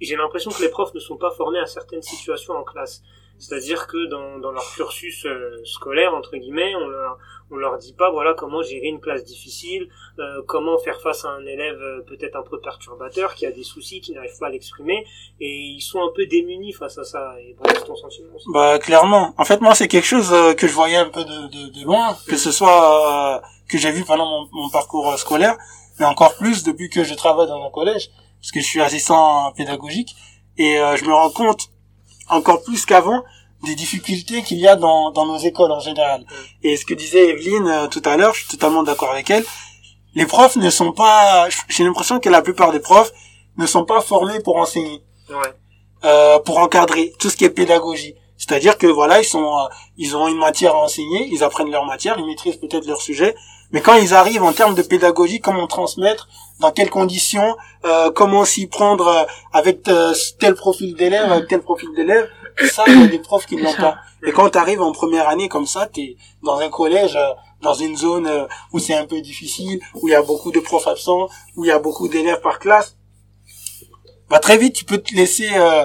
[0.00, 3.02] j'ai l'impression que les profs ne sont pas formés à certaines situations en classe.
[3.38, 7.18] C'est-à-dire que dans, dans leur cursus euh, scolaire entre guillemets, on leur
[7.50, 11.28] on leur dit pas voilà comment gérer une classe difficile, euh, comment faire face à
[11.28, 14.50] un élève euh, peut-être un peu perturbateur qui a des soucis, qui n'arrive pas à
[14.50, 15.04] l'exprimer
[15.40, 17.34] et ils sont un peu démunis face à ça.
[17.40, 18.30] Et bon, c'est ton sentiment.
[18.52, 19.34] Bah clairement.
[19.36, 22.36] En fait, moi, c'est quelque chose que je voyais un peu de, de, loin, que
[22.36, 25.56] ce soit que j'ai vu pendant mon, parcours scolaire,
[25.98, 29.52] mais encore plus depuis que je travaille dans un collège, parce que je suis assistant
[29.52, 30.14] pédagogique,
[30.56, 31.68] et je me rends compte
[32.28, 33.22] encore plus qu'avant
[33.64, 36.24] des difficultés qu'il y a dans, dans nos écoles en général.
[36.62, 39.44] Et ce que disait Evelyne euh, tout à l'heure, je suis totalement d'accord avec elle.
[40.14, 43.12] Les profs ne sont pas, j'ai l'impression que la plupart des profs
[43.56, 45.36] ne sont pas formés pour enseigner Ouais.
[46.04, 48.14] euh, pour encadrer tout ce qui est pédagogie.
[48.36, 49.62] C'est-à-dire que voilà, ils sont, euh,
[49.96, 53.34] ils ont une matière à enseigner, ils apprennent leur matière, ils maîtrisent peut-être leur sujet,
[53.70, 56.28] mais quand ils arrivent en termes de pédagogie, comment transmettre,
[56.60, 61.60] dans quelles conditions, euh, comment s'y prendre euh, avec euh, tel profil d'élève, avec tel
[61.60, 62.28] profil d'élève,
[62.72, 63.96] ça, il y a des profs qui ne l'ont pas.
[64.26, 67.30] Et quand tu arrives en première année comme ça, tu es dans un collège, euh,
[67.62, 70.86] dans une zone où c'est un peu difficile, où il y a beaucoup de profs
[70.86, 72.96] absents, où il y a beaucoup d'élèves par classe,
[74.28, 75.84] bah très vite tu peux te laisser euh,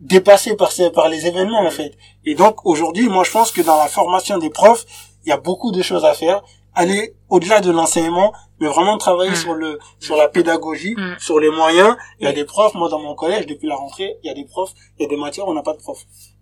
[0.00, 1.92] dépasser par ces, par les événements en fait.
[2.24, 4.86] Et donc aujourd'hui, moi je pense que dans la formation des profs,
[5.24, 6.42] il y a beaucoup de choses à faire.
[6.82, 9.42] Aller au-delà de l'enseignement, mais vraiment travailler Mm.
[9.44, 9.70] sur le
[10.06, 11.16] sur la pédagogie, Mm.
[11.18, 11.92] sur les moyens.
[12.20, 14.34] Il y a des profs, moi dans mon collège depuis la rentrée, il y a
[14.34, 15.98] des profs, il y a des matières où on n'a pas de prof.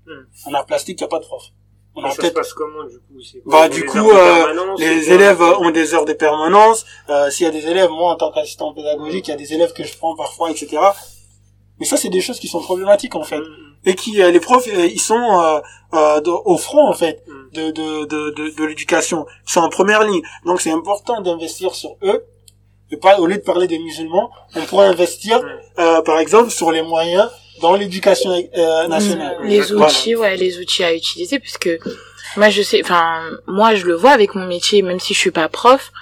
[0.07, 0.11] Mm.
[0.49, 1.43] En art plastique, il n'y a pas de prof.
[1.99, 5.57] On a ça se passe comment du coup bah du coup euh, les élèves euh,
[5.65, 6.85] ont des heures de permanence.
[7.09, 9.55] Euh, S'il y a des élèves, moi en tant qu'assistant pédagogique, il y a des
[9.55, 10.77] élèves que je prends parfois, etc.
[11.79, 13.41] Mais ça c'est des choses qui sont problématiques en fait
[13.85, 15.61] et qui euh, les profs euh, ils sont euh,
[15.95, 17.33] euh, de- au front en fait mm.
[17.57, 19.27] de de de de, de l'éducation.
[19.47, 20.23] Ils sont en première ligne.
[20.45, 22.25] Donc c'est important d'investir sur eux.
[22.93, 25.49] Et pas au lieu de parler des musulmans, on pourrait investir Mm.
[25.81, 27.29] euh, par exemple sur les moyens
[27.61, 29.37] dans l'éducation euh, nationale.
[29.43, 29.47] Mm.
[29.47, 29.87] les Voilà.
[29.87, 31.69] outils ouais les outils à utiliser puisque
[32.37, 35.31] moi je sais enfin moi je le vois avec mon métier même si je suis
[35.31, 35.93] pas prof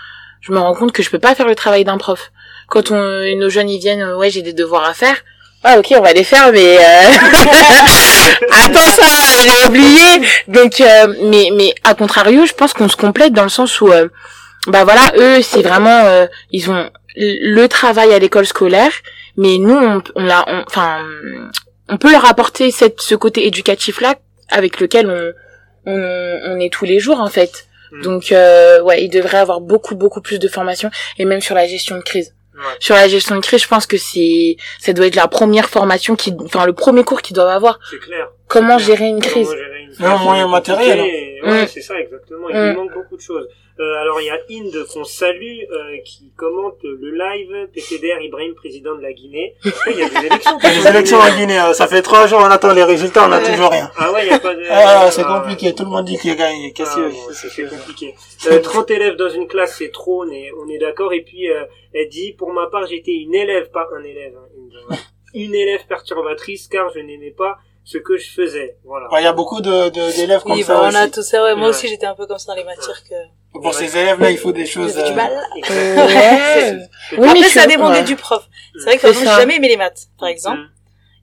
[0.41, 2.33] je me rends compte que je peux pas faire le travail d'un prof
[2.69, 5.19] quand on nos jeunes ils viennent ouais j'ai des devoirs à faire
[5.65, 6.81] ah ok on va les faire mais euh...
[8.65, 9.03] attends ça
[9.43, 10.27] j'ai oublié.
[10.49, 13.89] Donc euh, mais mais à contrario je pense qu'on se complète dans le sens où
[13.91, 14.09] euh,
[14.67, 18.93] bah voilà eux c'est vraiment euh, ils ont le travail à l'école scolaire
[19.37, 20.99] mais nous on, on l'a enfin
[21.89, 24.15] on peut leur apporter cette ce côté éducatif là
[24.51, 25.33] avec lequel on
[25.87, 27.67] on, on est tous les jours en fait.
[27.93, 28.03] Mm.
[28.03, 31.67] donc euh, ouais ils devraient avoir beaucoup beaucoup plus de formation et même sur la
[31.67, 32.61] gestion de crise Ouais.
[32.79, 36.15] sur la gestion de crise je pense que c'est ça doit être la première formation
[36.15, 38.29] qui enfin le premier cours qu'ils doivent avoir C'est clair.
[38.47, 41.67] comment gérer une Comment crise gérer Un moyen c'est matériel, et- Ouais, Mm.
[41.69, 42.49] c'est ça exactement.
[42.49, 42.69] Il Mm.
[42.71, 43.47] lui manque beaucoup de choses.
[43.81, 48.55] Euh, alors il y a Inde qu'on salue euh, qui commente le live PTDR Ibrahim
[48.55, 49.57] président de la Guinée.
[49.91, 50.59] Il y a des élections.
[50.63, 52.85] Il y a les élections en Guinée, euh, ça fait trois jours, on attend les
[52.85, 53.51] résultats, on n'a Ouais.
[53.53, 53.91] toujours rien.
[53.99, 54.63] Ah ouais, il y a pas de.
[54.71, 56.73] Ah, c'est Ah, compliqué, tout le monde dit qu'il a gagné.
[56.73, 58.15] Qu'est-ce Ah, que bon, c'est c'est compliqué.
[58.51, 61.13] Euh, 30 élèves dans une classe, c'est trop, on est, on est d'accord.
[61.13, 64.49] Et puis, euh, elle dit, pour ma part, j'étais une élève, pas un élève, hein,
[64.57, 64.71] une,
[65.47, 68.77] une élève perturbatrice, car je n'aimais pas ce que je faisais.
[68.85, 69.13] Voilà.
[69.13, 71.23] Ouais, Il y a beaucoup de de- d'élèves comme oui ça bah, on a tout
[71.23, 71.71] ça ouais moi Ouais.
[71.75, 73.15] aussi j'étais un peu comme ça dans les matières que
[73.61, 74.95] Pour ces élèves-là, il faut des choses...
[74.95, 76.79] du euh, mal ouais.
[77.19, 78.05] Oui, après ça dépendait ouais.
[78.05, 78.43] du prof
[78.77, 79.35] c'est vrai que par C'est exemple, ça.
[79.35, 80.71] j'ai jamais aimé les maths par exemple Mm.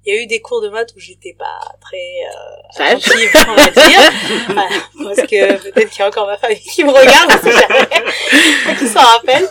[0.05, 3.55] il y a eu des cours de maths où j'étais pas très euh, attentive, on
[3.55, 4.11] va dire
[4.47, 4.69] Voilà.
[5.15, 8.75] parce que peut-être qu'il y a encore ma famille qui me regarde parce que jamais
[8.79, 9.47] qui s'en rappelle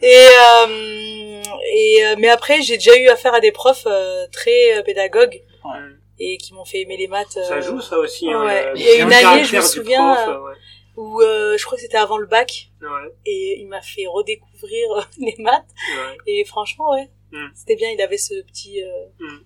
[0.00, 0.26] et
[0.66, 1.42] euh,
[1.74, 5.40] et euh, mais après j'ai déjà eu affaire à des profs euh, très euh, pédagogues.
[6.18, 8.30] Et qui m'ont fait aimer les maths euh, Ça joue, ça aussi.
[8.30, 8.72] hein, ouais.
[8.76, 10.54] Il y a une année, je me souviens, prof, euh, ouais.
[10.96, 12.88] où euh, je crois que c'était avant le bac Ouais,
[13.26, 16.16] et il m'a fait redécouvrir euh, les maths ouais.
[16.26, 17.46] et franchement ouais Mm.
[17.54, 19.38] c'était bien il avait ce petit euh, Mm.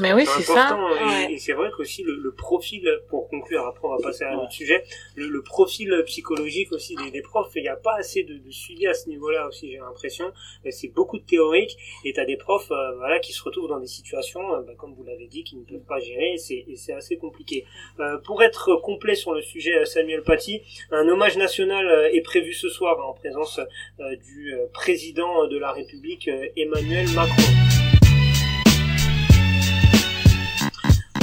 [0.00, 1.32] Mais oui C'est ça important, et- Ouais.
[1.34, 4.38] Et, c'est vrai qu'aussi le, le profil, pour conclure, après on va passer à un
[4.38, 8.22] autre sujet, le, le profil psychologique aussi des, des profs, il n'y a pas assez
[8.24, 10.32] de, de suivi à ce niveau-là aussi, j'ai l'impression.
[10.70, 13.80] C'est beaucoup de théorique, et tu as des profs euh, voilà, qui se retrouvent dans
[13.80, 16.92] des situations, euh, bah, comme vous l'avez dit, qui ne peuvent pas gérer, et c'est
[16.92, 17.64] assez compliqué.
[18.00, 22.52] Euh, pour être complet sur le sujet, euh, Samuel Paty, un hommage national est prévu
[22.52, 23.60] ce soir hein, en présence
[24.00, 27.42] euh, du président de la République, Emmanuel Macron.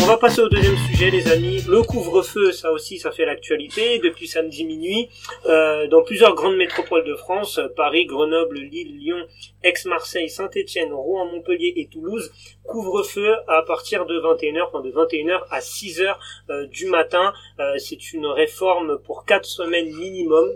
[0.03, 1.63] On va passer au deuxième sujet, les amis.
[1.69, 5.09] Le couvre-feu, ça aussi, ça fait l'actualité depuis samedi minuit.
[5.45, 9.25] Euh, dans plusieurs grandes métropoles de France, Paris, Grenoble, Lille, Lyon,
[9.63, 12.31] Aix-Marseille, Saint-Étienne, Rouen, Montpellier et Toulouse,
[12.65, 16.15] couvre-feu à partir de 21h, enfin de 21h à 6h
[16.49, 17.31] euh, du matin.
[17.59, 20.49] Euh, c'est une réforme pour 4 semaines minimum.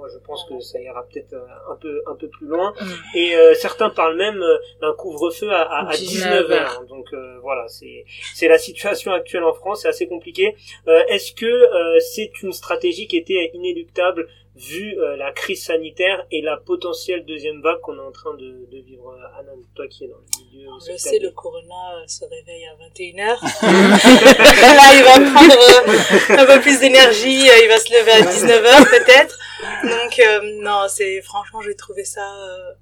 [0.00, 2.72] Moi, je pense que ça ira peut-être euh, un peu un peu plus loin.
[2.80, 2.84] Mm.
[3.16, 6.86] Et euh, certains parlent même euh, d'un couvre-feu à, à, à 19 19h.
[6.88, 10.56] Donc euh, voilà, c'est c'est la situation actuelle en France, c'est assez compliqué.
[10.88, 14.28] Euh, Est-ce que euh, c'est une stratégie qui était inéluctable
[14.60, 18.66] vu euh, la crise sanitaire et la potentielle deuxième vague qu'on est en train de,
[18.70, 22.06] de vivre euh, Anna, toi qui es dans le milieu Je sais, le corona euh,
[22.06, 23.16] se réveille à 21h.
[24.76, 28.20] Là, il va prendre euh, un peu plus d'énergie, euh, il va se lever à
[28.20, 29.38] 19h peut-être.
[29.82, 32.72] Donc, euh, non, c'est franchement, j'ai trouvé ça, euh,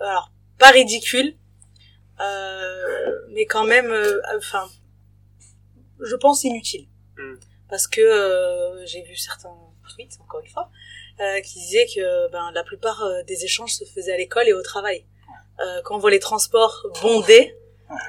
[0.00, 1.36] alors, pas ridicule,
[2.20, 4.66] euh, mais quand même, euh, enfin,
[6.00, 6.86] je pense inutile.
[7.18, 7.34] Mm.
[7.68, 9.54] Parce que euh, j'ai vu certains
[9.94, 10.92] tweets, encore une fois, euh,
[11.40, 14.62] qui disaient que ben, la plupart euh, des échanges se faisaient à l'école et au
[14.62, 15.04] travail.
[15.60, 17.54] Euh, quand on voit les transports bondés,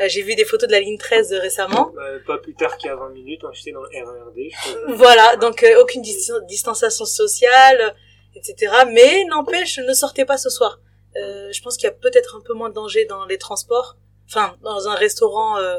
[0.02, 1.92] euh, j'ai vu des photos de la ligne 13 récemment.
[2.00, 4.36] Euh, pas plus tard a 20 minutes, hein, j'étais dans le RERD.
[4.38, 4.96] je crois.
[4.96, 7.90] Voilà, donc euh, aucune dis- distanciation sociale, euh,
[8.36, 8.74] etc.
[8.92, 10.80] Mais n'empêche, ne sortez pas ce soir.
[11.16, 13.98] Euh, je pense qu'il y a peut-être un peu moins de danger dans les transports.
[14.30, 15.78] Enfin, dans un restaurant, euh,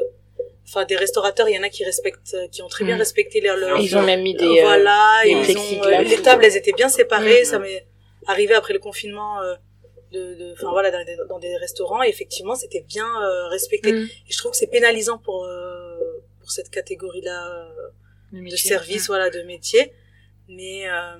[0.67, 2.99] enfin des restaurateurs, il y en a qui respectent, euh, qui ont très bien Mm.
[2.99, 6.21] respecté leur, leur Ils ont même mis des, euh, voilà, des ils ont, euh, les
[6.21, 7.41] tables, elles étaient bien séparées.
[7.43, 7.45] Mm.
[7.45, 7.85] Ça m'est
[8.27, 9.41] arrivé après le confinement.
[9.41, 9.55] euh,
[10.11, 13.91] de, de, enfin voilà, dans des, dans des restaurants, et effectivement, c'était bien euh, respecté.
[13.91, 14.03] Mm.
[14.27, 15.97] Et je trouve que c'est pénalisant pour euh,
[16.39, 17.69] pour cette catégorie-là euh,
[18.31, 18.57] Le de métier.
[18.69, 19.91] service, voilà, de métier.
[20.47, 21.17] Mais euh,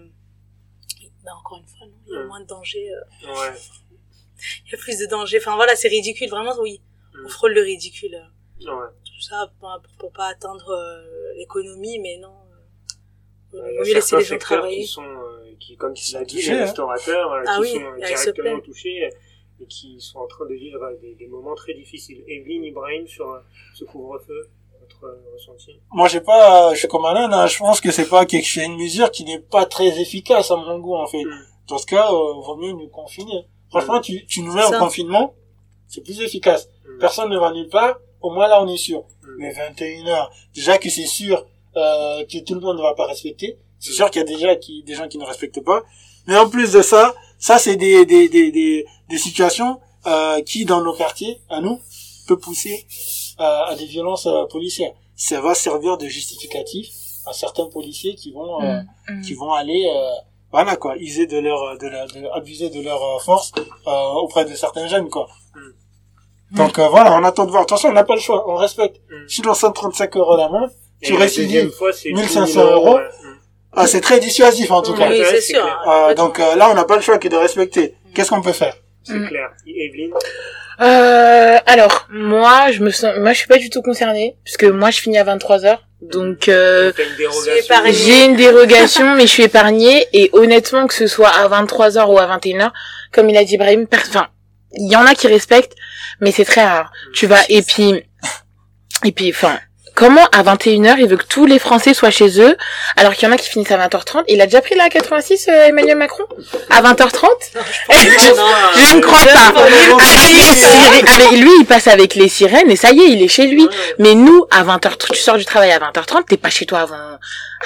[1.25, 2.27] bah, encore une fois, non, il y a Mm.
[2.27, 2.89] moins de danger.
[2.93, 3.53] euh, Ouais.
[4.67, 5.37] il y a plus de danger.
[5.39, 6.79] Enfin voilà, c'est ridicule, vraiment, oui.
[7.13, 7.25] Mm.
[7.25, 8.15] On frôle le ridicule.
[8.61, 8.71] Ouais.
[9.15, 12.33] Tout ça pour, pour, pas atteindre euh, l'économie, mais non.
[13.53, 14.81] euh, Il y Il a vaut mieux laisser les gens travailler.
[14.81, 16.65] qui sont, euh, qui, comme tu l'as dit, touchés, les hein.
[16.65, 19.09] restaurateurs, Ah qui oui, sont directement touchés
[19.61, 22.23] et qui sont en train de vivre des, des moments très difficiles.
[22.27, 23.41] Evelyne, Ibrahim, sur
[23.73, 24.49] ce couvre-feu,
[24.81, 25.79] votre ressenti?
[25.93, 28.65] Moi, j'ai pas, je suis comme Alain, hein, je pense que c'est pas quelque chose,
[28.65, 31.23] une mesure qui n'est pas très efficace à mon goût, en fait.
[31.23, 31.45] Mm.
[31.69, 33.47] Dans ce cas, euh, vaut mieux nous confiner.
[33.69, 35.33] Franchement, tu, tu nous mets en confinement,
[35.87, 36.67] c'est plus efficace.
[36.85, 36.99] Mm.
[36.99, 38.99] Personne ne va nulle part, au moins là, on est sûr.
[39.23, 39.27] Mm.
[39.39, 41.45] Mais 21 heures, déjà que c'est sûr,
[41.77, 43.57] euh, que tout le monde ne va pas respecter.
[43.79, 45.83] C'est sûr qu'il y a déjà qui, des gens qui ne respectent pas.
[46.27, 50.65] Mais en plus de ça, ça, c'est des, des, des, des, des situations, euh, qui,
[50.65, 51.79] dans nos quartiers, à nous,
[52.27, 52.87] peut pousser
[53.39, 54.93] euh, à des violences euh, policières.
[55.15, 56.87] Ça va servir de justificatif
[57.27, 59.21] à certains policiers qui vont euh, Mm.
[59.21, 60.09] qui vont aller euh,
[60.51, 63.51] voilà quoi user de leur de leur de, abuser de leur force
[63.87, 63.91] euh,
[64.23, 65.27] auprès de certains jeunes quoi.
[66.51, 66.57] Mm.
[66.57, 67.63] Donc euh, voilà, on attend de voir.
[67.63, 68.97] Attention, on n'a pas le choix, on respecte.
[69.09, 69.27] Mm.
[69.27, 70.69] Si dans 135 euros l'amende,
[71.01, 71.47] Et tu la récidives.
[71.51, 72.95] deuxième fois, c'est 1500 1000 euros.
[72.97, 73.01] ouais.
[73.01, 73.37] Mm.
[73.77, 75.09] Ah, c'est très dissuasif en tout Oui, cas.
[75.09, 75.61] Oui, c'est sûr.
[75.61, 75.79] clair.
[75.87, 77.95] Euh, donc euh, là, on n'a pas le choix que de respecter.
[78.13, 78.75] Qu'est-ce qu'on peut faire?
[79.03, 79.27] C'est Mm.
[79.27, 79.49] clair.
[79.67, 80.11] Evelyne?
[80.81, 84.65] Euh, alors, moi, je me sens, moi, je suis pas du tout concernée, parce que
[84.65, 85.77] moi, je finis à 23h.
[86.01, 86.91] Donc, euh,
[87.91, 92.17] j'ai une dérogation, mais je suis épargnée, et honnêtement, que ce soit à 23h ou
[92.19, 92.71] à 21h,
[93.13, 94.27] comme il a dit Ibrahim, per- enfin,
[94.73, 95.75] il y en a qui respectent,
[96.21, 96.91] mais c'est très rare.
[97.13, 98.03] Tu vas, et puis,
[99.03, 99.59] et puis, enfin,
[99.93, 102.57] comment à 21h, il veut que tous les Français soient chez eux,
[102.97, 105.47] alors qu'il y en a qui finissent à 20h30, il a déjà pris la 86,
[105.47, 106.23] euh, Emmanuel Macron?
[106.69, 107.27] À 20h30?
[107.89, 109.53] Je ne crois pas.
[110.03, 113.47] Sirènes- avec lui, il passe avec les sirènes et ça y est, il est chez
[113.47, 113.67] lui.
[113.99, 117.17] Mais nous, à 20h, tu sors du travail à 20h30, t'es pas chez toi avant,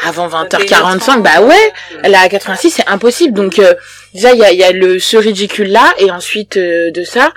[0.05, 1.21] avant 20h45.
[1.21, 3.33] Bah ouais, la 86, c'est impossible.
[3.33, 3.73] Donc, euh,
[4.13, 5.93] déjà, il y a, il y a le, ce ridicule-là.
[5.97, 7.31] Et ensuite euh, de ça,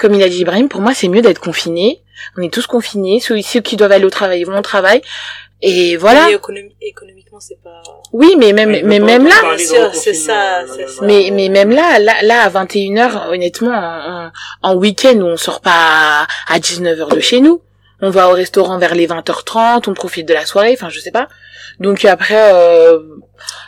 [0.00, 2.02] comme il a dit Ibrahim, pour moi, c'est mieux d'être confiné.
[2.36, 3.20] On est tous confinés.
[3.20, 5.02] Ceux, ceux qui doivent aller au travail vont au travail.
[5.62, 6.26] Et voilà.
[6.26, 7.82] Mais économi- économiquement, c'est pas.
[8.12, 11.04] Oui, mais même, Ouais, mais même là, C'est sûr, reconfinement, c'est ça, c'est ça.
[11.04, 14.30] mais, mais même là, là, là, à 21h, honnêtement, en, en,
[14.62, 17.62] en week-end, on sort pas à, 19h de chez nous.
[18.00, 21.10] On va au restaurant vers les 20h30, on profite de la soirée, enfin, je sais
[21.10, 21.28] pas.
[21.78, 22.98] Donc après, euh,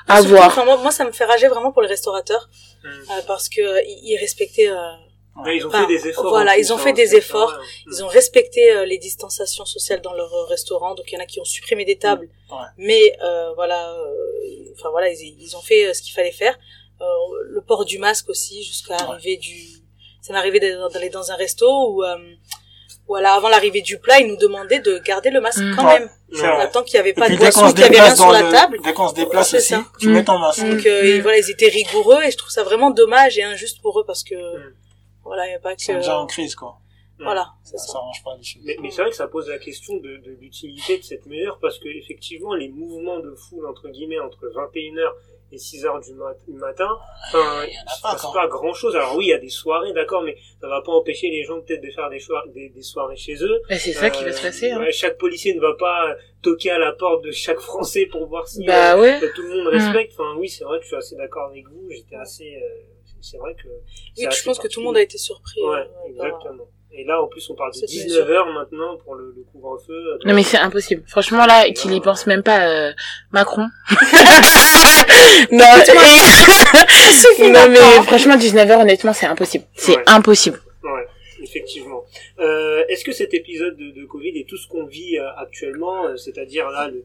[0.08, 0.46] à Surtout, voir.
[0.46, 2.48] enfin, moi, moi, ça me fait rager vraiment pour les restaurateurs,
[2.84, 2.88] Mm.
[2.88, 4.76] euh, parce que euh, ils respectaient, euh,
[5.36, 6.28] Ouais, ils ont Enfin, fait des efforts.
[6.28, 7.58] voilà, en ils ont fait hein, des efforts.
[7.90, 10.94] ils ont respecté euh, les distanciations sociales dans leur euh, restaurant.
[10.94, 12.56] Donc il y en a qui ont supprimé des tables, Ouais.
[12.76, 16.58] mais euh, voilà, euh, enfin voilà, ils, ils ont fait euh, ce qu'il fallait faire.
[17.00, 17.04] Euh,
[17.46, 19.56] le port du masque aussi, jusqu'à arriver du.
[20.20, 22.16] Ça m'est arrivé d'aller dans- un resto où, euh,
[23.08, 25.76] voilà, avant l'arrivée du plat, ils nous demandaient de garder le masque Mm.
[25.76, 25.98] quand Ouais.
[26.00, 26.10] même.
[26.30, 26.70] Vrai.
[26.70, 28.50] Tant qu'il n'y avait pas puis de boisson, qu'il y avait rien sur la le,
[28.52, 28.78] table.
[28.84, 29.84] dès qu'on se déplace aussi, ça.
[29.98, 30.12] tu Mm.
[30.12, 30.60] mets ton masque.
[30.64, 33.80] Donc euh, et voilà, ils étaient rigoureux et je trouve ça vraiment dommage et injuste
[33.82, 34.74] pour eux parce que Mm.
[35.24, 36.78] Voilà, il y a pas que déjà en crise quoi.
[37.18, 37.98] Voilà, c'est Ça ça.
[37.98, 38.62] arrange pas les choses.
[38.64, 41.58] Mais, mais c'est vrai que ça pose la question de, de l'utilité de cette mesure
[41.60, 45.08] parce que effectivement les mouvements de foule entre guillemets entre 21h
[45.52, 46.88] et 6h du, mat- du matin,
[47.28, 48.96] enfin, Il se pas, passe pas grand chose.
[48.96, 51.60] Alors oui, il y a des soirées, d'accord, mais ça va pas empêcher les gens
[51.60, 53.60] peut-être de faire des, soir- des, des soirées chez eux.
[53.68, 54.70] Bah, c'est ça qui va Euh, se passer.
[54.70, 54.78] Hein.
[54.80, 58.48] ouais, chaque policier ne va pas toquer à la porte de chaque Français pour voir
[58.48, 59.20] si Bah euh, ouais.
[59.34, 60.14] tout le monde respecte.
[60.18, 61.86] Enfin oui, c'est vrai que je suis assez d'accord avec vous.
[61.90, 62.91] J'étais assez, euh,
[63.22, 63.68] c'est vrai que.
[64.18, 65.60] Oui, je pense que tout le monde a été surpris.
[65.62, 65.84] Ouais, euh,
[66.18, 66.64] par- exactement.
[66.94, 70.18] Et là, en plus, on parle de Cette 19h maintenant pour le, le couvre-feu.
[70.26, 71.02] Non mais c'est impossible.
[71.06, 72.92] Franchement là, qu'il y pense même pas euh,
[73.30, 73.62] Macron.
[75.50, 75.64] non,
[77.38, 79.64] et- non mais franchement 19h honnêtement c'est impossible.
[79.74, 80.02] C'est Ouais.
[80.06, 80.60] impossible.
[80.82, 81.06] Ouais,
[81.42, 82.04] effectivement.
[82.40, 86.06] Euh, Est-ce que cet épisode de, de Covid et tout ce qu'on vit euh, actuellement,
[86.08, 87.04] euh, c'est-à-dire là, le,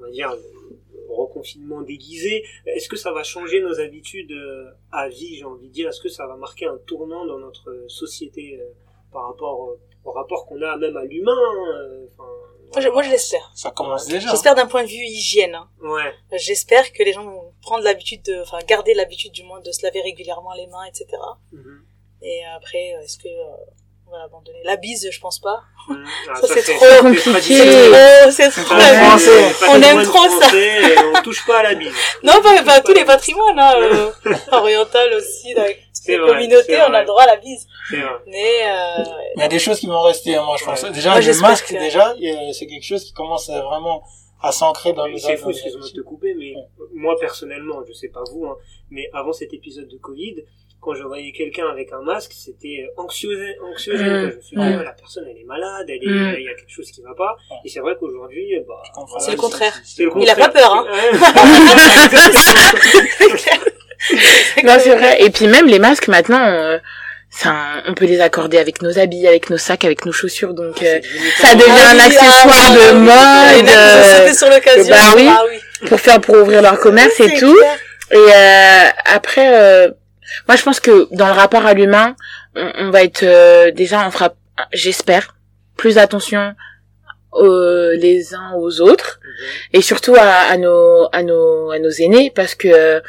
[0.00, 5.08] on va dire, le reconfinement déguisé, est-ce que ça va changer nos habitudes euh, à
[5.08, 5.88] vie, j'ai envie de dire?
[5.88, 8.64] Est-ce que ça va marquer un tournant dans notre société euh,
[9.12, 11.36] par rapport au, au rapport qu'on a même à l'humain
[11.76, 12.28] euh, enfin,
[12.74, 13.50] Moi, je, moi, je l'espère.
[13.54, 14.30] Ça commence déjà.
[14.30, 15.54] J'espère d'un point de vue hygiène.
[15.54, 15.68] hein.
[15.82, 19.72] Ouais, J'espère que les gens vont prendre l'habitude de, enfin, garder l'habitude du moins de
[19.72, 21.06] se laver régulièrement les mains, etc.
[21.52, 21.84] Mhm.
[22.22, 23.56] Et après, est-ce que euh,
[24.08, 25.60] on va abandonner la bise Je pense pas.
[26.30, 27.30] Ah, Ça, c'est trop compliqué.
[27.30, 28.62] Oh, c'est trop.
[28.62, 29.54] français.
[29.70, 30.54] On aime trop ça.
[30.54, 31.94] et on touche pas à la bise.
[32.22, 34.10] Non, pas, pas tous les patrimoines, hein, euh,
[34.52, 37.66] oriental aussi, dans les vrai, communautés, on a le droit à la bise.
[37.90, 38.02] Vrai.
[38.26, 39.04] Mais euh,
[39.36, 40.82] Il y a des choses qui vont rester, hein, moi, je pense.
[40.82, 40.90] Ouais.
[40.90, 42.14] Déjà, Moi, le masque, que- déjà,
[42.52, 44.02] c'est quelque chose qui commence à vraiment
[44.42, 46.52] à s'ancrer dans les C'est fou, excuse-moi de te couper, mais
[46.94, 48.56] moi personnellement, je sais pas vous, hein,
[48.90, 50.44] mais avant cet épisode de Covid,
[50.80, 53.54] quand je voyais quelqu'un avec un masque, c'était anxiogène.
[53.72, 54.30] anxiogène Mm.
[54.30, 54.76] Je me suis dit, Ouais.
[54.76, 56.34] ouais, la personne, elle est malade, elle est, Mm.
[56.38, 57.36] il y a quelque chose qui va pas.
[57.50, 57.56] Ouais.
[57.64, 59.18] Et c'est vrai qu'aujourd'hui, bah, Je comprends.
[59.20, 59.74] C'est le contraire.
[60.20, 60.86] Il a pas peur, hein.
[64.64, 65.22] Non c'est vrai.
[65.22, 66.78] Et puis même les masques maintenant, euh,
[67.30, 67.54] ça,
[67.86, 70.54] on peut les accorder avec nos habits, avec nos sacs, avec nos chaussures.
[70.54, 71.00] Donc euh,
[71.40, 74.88] ça devient Ah un accessoire ah, de mode euh, sur l'occasion.
[74.94, 75.28] bah oui.
[75.28, 75.88] Ah oui.
[75.88, 77.54] pour faire pour ouvrir leur commerce et tout.
[77.54, 77.78] clair.
[78.10, 79.90] Et euh, après, euh,
[80.46, 82.16] moi je pense que dans le rapport à l'humain,
[82.54, 84.34] on, va être euh, déjà, on fera,
[84.72, 85.36] j'espère,
[85.76, 86.54] plus attention
[87.34, 89.20] euh, les uns aux autres.
[89.72, 93.00] Et surtout à, à nos à nos à nos aînés parce que euh,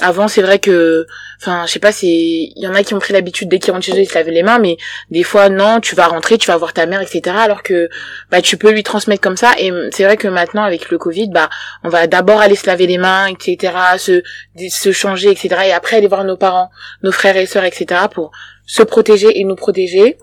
[0.00, 1.06] avant c'est vrai que
[1.40, 3.72] enfin je sais pas c'est il y en a qui ont pris l'habitude dès qu'ils
[3.72, 4.76] rentrent chez eux ils se lavent les mains mais
[5.10, 7.88] des fois non tu vas rentrer tu vas voir ta mère etc alors que
[8.30, 9.52] bah tu peux lui transmettre comme ça.
[9.58, 11.48] Et c'est vrai que maintenant avec le covid bah
[11.84, 14.22] on va d'abord aller se laver les mains etc se
[14.68, 16.70] se changer etc et après aller voir nos parents
[17.02, 18.32] nos frères et sœurs etc pour
[18.66, 20.18] se protéger et nous protéger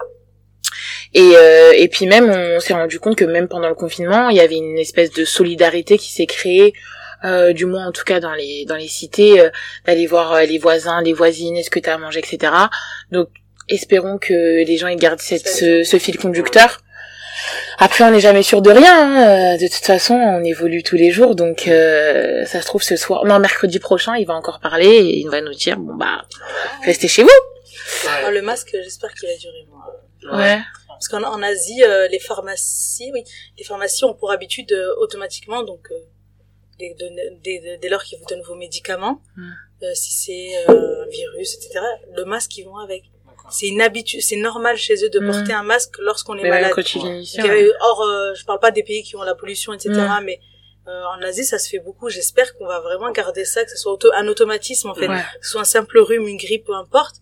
[1.15, 4.37] et, euh, et puis même, on s'est rendu compte que même pendant le confinement, il
[4.37, 6.73] y avait une espèce de solidarité qui s'est créée,
[7.23, 9.49] euh, du moins en tout cas dans les dans les cités, euh,
[9.85, 12.51] d'aller voir euh, les voisins, les voisines, est-ce que tu as à manger, etc.
[13.11, 13.29] Donc
[13.69, 16.81] espérons que les gens ils gardent cette, ce, ce fil conducteur.
[17.79, 18.95] Après, on n'est jamais sûr de rien.
[18.95, 19.55] hein.
[19.55, 22.95] Euh, De toute façon, on évolue tous les jours, donc euh, ça se trouve ce
[22.95, 26.23] soir, non mercredi prochain, il va encore parler et il va nous dire bon bah
[26.85, 27.39] restez chez vous.
[28.07, 29.65] Ah, le masque, j'espère qu'il va durer.
[29.69, 30.37] Moi.
[30.37, 30.59] Ouais.
[31.07, 33.23] Parce qu'en en Asie, euh, les pharmacies, oui,
[33.57, 35.95] les pharmacies ont pour habitude euh, automatiquement, donc euh,
[36.79, 39.51] dès, de- dès, dès lors qu'ils vous donnent vos médicaments, Mm.
[39.83, 41.79] euh, si c'est euh, un virus, etc.,
[42.15, 43.03] le masque ils vont avec.
[43.51, 45.31] C'est une habitude, c'est normal chez eux de Mm.
[45.31, 46.71] porter un masque lorsqu'on est Mais malade.
[47.43, 47.69] ouais.
[47.81, 50.23] Or, euh, je parle pas des pays qui ont la pollution, etc., Mm.
[50.25, 50.39] mais
[50.87, 52.09] euh, en Asie, ça se fait beaucoup.
[52.09, 55.21] J'espère qu'on va vraiment garder ça, que ce soit auto- un automatisme en fait, Ouais.
[55.39, 57.17] que ce soit un simple rhume, une grippe, peu importe.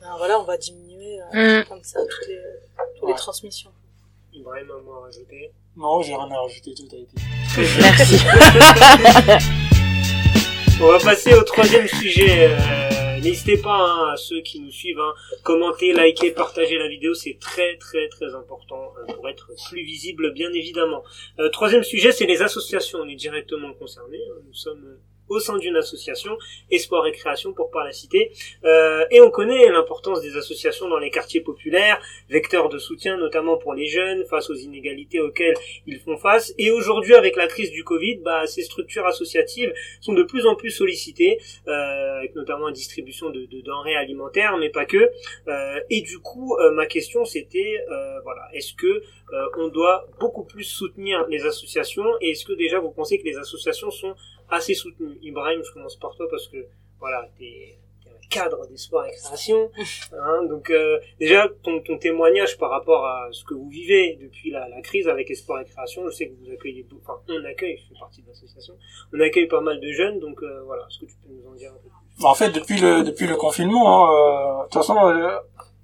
[0.00, 1.18] Ben, voilà, on va diminuer
[1.68, 2.63] comme ça toutes les, toutes
[3.04, 3.12] Ouais.
[3.12, 3.70] les transmissions.
[4.32, 5.50] Ibrahim, un mot à rajouter.
[5.76, 7.14] Non, j'ai rien à rajouter, tout a été.
[7.80, 8.16] Merci.
[10.82, 12.48] On va passer au troisième sujet.
[12.50, 12.90] Euh,
[13.20, 15.14] N'hésitez pas hein, à ceux qui nous suivent, hein,
[15.44, 20.34] commenter, liker, partager la vidéo, c'est très très très important euh, pour être plus visible,
[20.34, 21.02] bien évidemment.
[21.38, 22.98] Euh, troisième sujet, c'est les associations.
[22.98, 24.20] On est directement concernés.
[24.30, 24.40] hein.
[24.46, 26.36] Nous sommes euh, au sein d'une association,
[26.70, 28.32] Espoir et Création pour pas la citer,
[28.64, 33.56] Euh, et on connaît l'importance des associations dans les quartiers populaires, vecteurs de soutien notamment
[33.56, 35.56] pour les jeunes face aux inégalités auxquelles
[35.86, 36.54] ils font face.
[36.58, 40.54] Et aujourd'hui, avec la crise du Covid, bah, ces structures associatives sont de plus en
[40.54, 45.10] plus sollicitées, euh, avec notamment la distribution de, de denrées alimentaires, mais pas que.
[45.48, 50.06] Euh, et du coup, euh, ma question c'était, euh, voilà, est-ce que euh, on doit
[50.20, 54.14] beaucoup plus soutenir les associations Et est-ce que déjà vous pensez que les associations sont
[54.50, 56.66] assez soutenues Ibrahim, je commence par toi parce que
[57.00, 59.70] voilà, t'es t'es un cadre d'espoir et création.
[60.12, 64.50] Hein, donc euh, déjà ton, ton témoignage par rapport à ce que vous vivez depuis
[64.50, 67.76] la, la crise avec Espoir et Création, je sais que vous accueillez, enfin on accueille,
[67.78, 68.74] je fais partie de l'association,
[69.12, 71.54] on accueille pas mal de jeunes, donc euh, voilà, est-ce que tu peux nous en
[71.54, 72.22] dire un peu plus?
[72.22, 75.36] Bah, en fait, depuis le depuis le confinement, hein, euh, de toute façon, euh,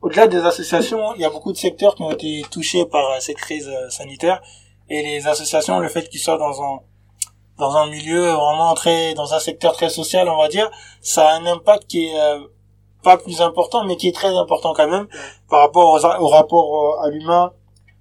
[0.02, 3.20] au-delà des associations, il y a beaucoup de secteurs qui ont été touchés par euh,
[3.20, 4.42] cette crise euh, sanitaire.
[4.88, 6.80] Et les associations, le fait qu'ils soient dans un
[7.60, 11.34] dans un milieu vraiment très dans un secteur très social, on va dire, ça a
[11.34, 12.40] un impact qui est euh,
[13.02, 15.06] pas plus important, mais qui est très important quand même
[15.48, 17.52] par rapport au rapport à l'humain,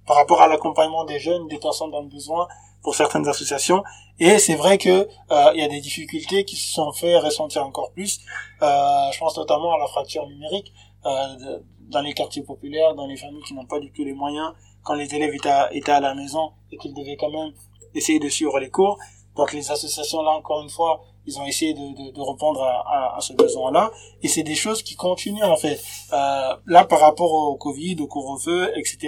[0.06, 2.48] par rapport à l'accompagnement des jeunes, des personnes dans le besoin
[2.82, 3.84] pour certaines associations.
[4.18, 5.08] Et c'est vrai que
[5.54, 8.20] il y a des difficultés qui se sont fait ressentir encore plus.
[8.60, 10.72] je pense notamment à la fracture numérique.
[11.06, 11.58] Euh,
[11.88, 14.52] dans les quartiers populaires, dans les familles qui n'ont pas du tout les moyens,
[14.84, 17.52] quand les élèves étaient à, étaient à la maison et qu'ils devaient quand même
[17.94, 18.96] essayer de suivre les cours.
[19.40, 23.14] Donc les associations là, encore une fois, ils ont essayé de, de, de répondre à,
[23.14, 23.90] à, à ce besoin-là.
[24.22, 25.80] Et c'est des choses qui continuent en fait.
[26.12, 28.98] Euh, là, par rapport au Covid, au couvre-feu, etc.,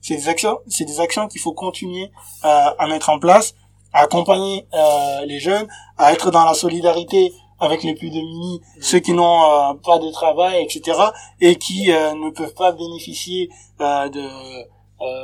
[0.00, 2.10] c'est des actions, c'est des actions qu'il faut continuer
[2.46, 3.54] euh, à mettre en place,
[3.92, 5.68] à accompagner euh, les jeunes,
[5.98, 10.10] à être dans la solidarité avec les plus démunis, ceux qui n'ont euh, pas de
[10.10, 10.98] travail, etc.,
[11.42, 13.50] et qui euh, ne peuvent pas bénéficier
[13.82, 14.26] euh, de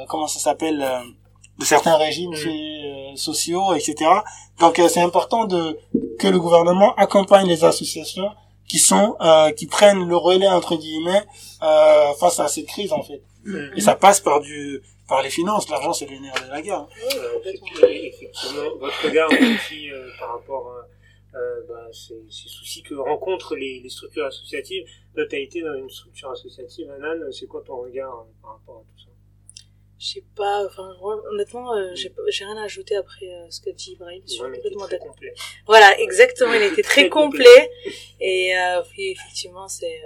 [0.08, 0.86] comment ça s'appelle
[1.60, 3.16] de certains régimes mm.
[3.16, 4.10] sociaux, etc.
[4.58, 5.78] Donc c'est important de
[6.18, 8.30] que le gouvernement accompagne les associations
[8.68, 9.16] qui sont
[9.56, 11.24] qui prennent le relais entre guillemets
[12.18, 13.22] face à cette crise en fait.
[13.44, 13.76] Mm.
[13.76, 15.68] Et ça passe par du par les finances.
[15.68, 16.86] L'argent c'est le nerf de la guerre.
[17.82, 19.88] effectivement, votre regard aussi
[20.18, 20.86] par rapport à
[21.36, 24.84] euh, bah, ces, soucis que rencontrent les, les structures associatives.
[25.14, 28.78] Toi, tu as été dans une structure associative, Anan, c'est quoi ton regard par rapport
[28.78, 29.09] à tout ça?
[30.00, 30.96] Je sais pas, enfin,
[31.30, 34.22] honnêtement, euh, j'ai rien à ajouter après euh, ce que dit Ibrahim.
[34.26, 35.14] Je suis complètement d'accord.
[35.66, 37.70] Voilà, exactement, il était très, complet.
[38.18, 40.02] Et euh, puis, effectivement, c'est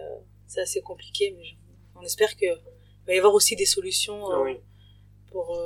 [0.49, 1.57] c'est assez compliqué, mais
[1.95, 2.57] on espère qu'il
[3.07, 4.25] va y avoir aussi des solutions
[5.31, 5.63] pour,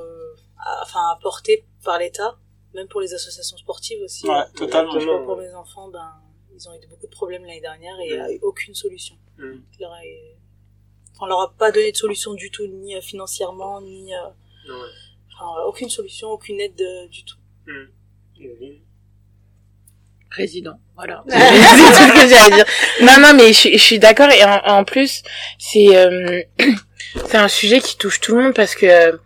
[0.82, 2.38] enfin, apportées par l'État
[2.74, 4.28] même pour les associations sportives aussi.
[4.28, 5.24] Ouais, totalement.
[5.24, 6.12] pour mes enfants, ben,
[6.54, 9.16] ils ont eu beaucoup de problèmes l'année dernière et il n'y a eu aucune solution.
[9.38, 9.58] Mm.
[9.80, 10.00] Leur a...
[11.20, 14.72] on leur a pas donné de solution du tout, ni euh, financièrement, ni, euh...
[15.34, 17.36] enfin, aucune solution, aucune aide euh, du tout.
[17.66, 17.84] Mm.
[20.30, 21.24] Président, voilà.
[21.28, 22.64] c'est tout ce que j'allais dire.
[23.02, 25.22] Non, non, mais je, je suis d'accord et en, en plus,
[25.58, 26.42] c'est euh,
[27.26, 29.18] c'est un sujet qui touche tout le monde parce que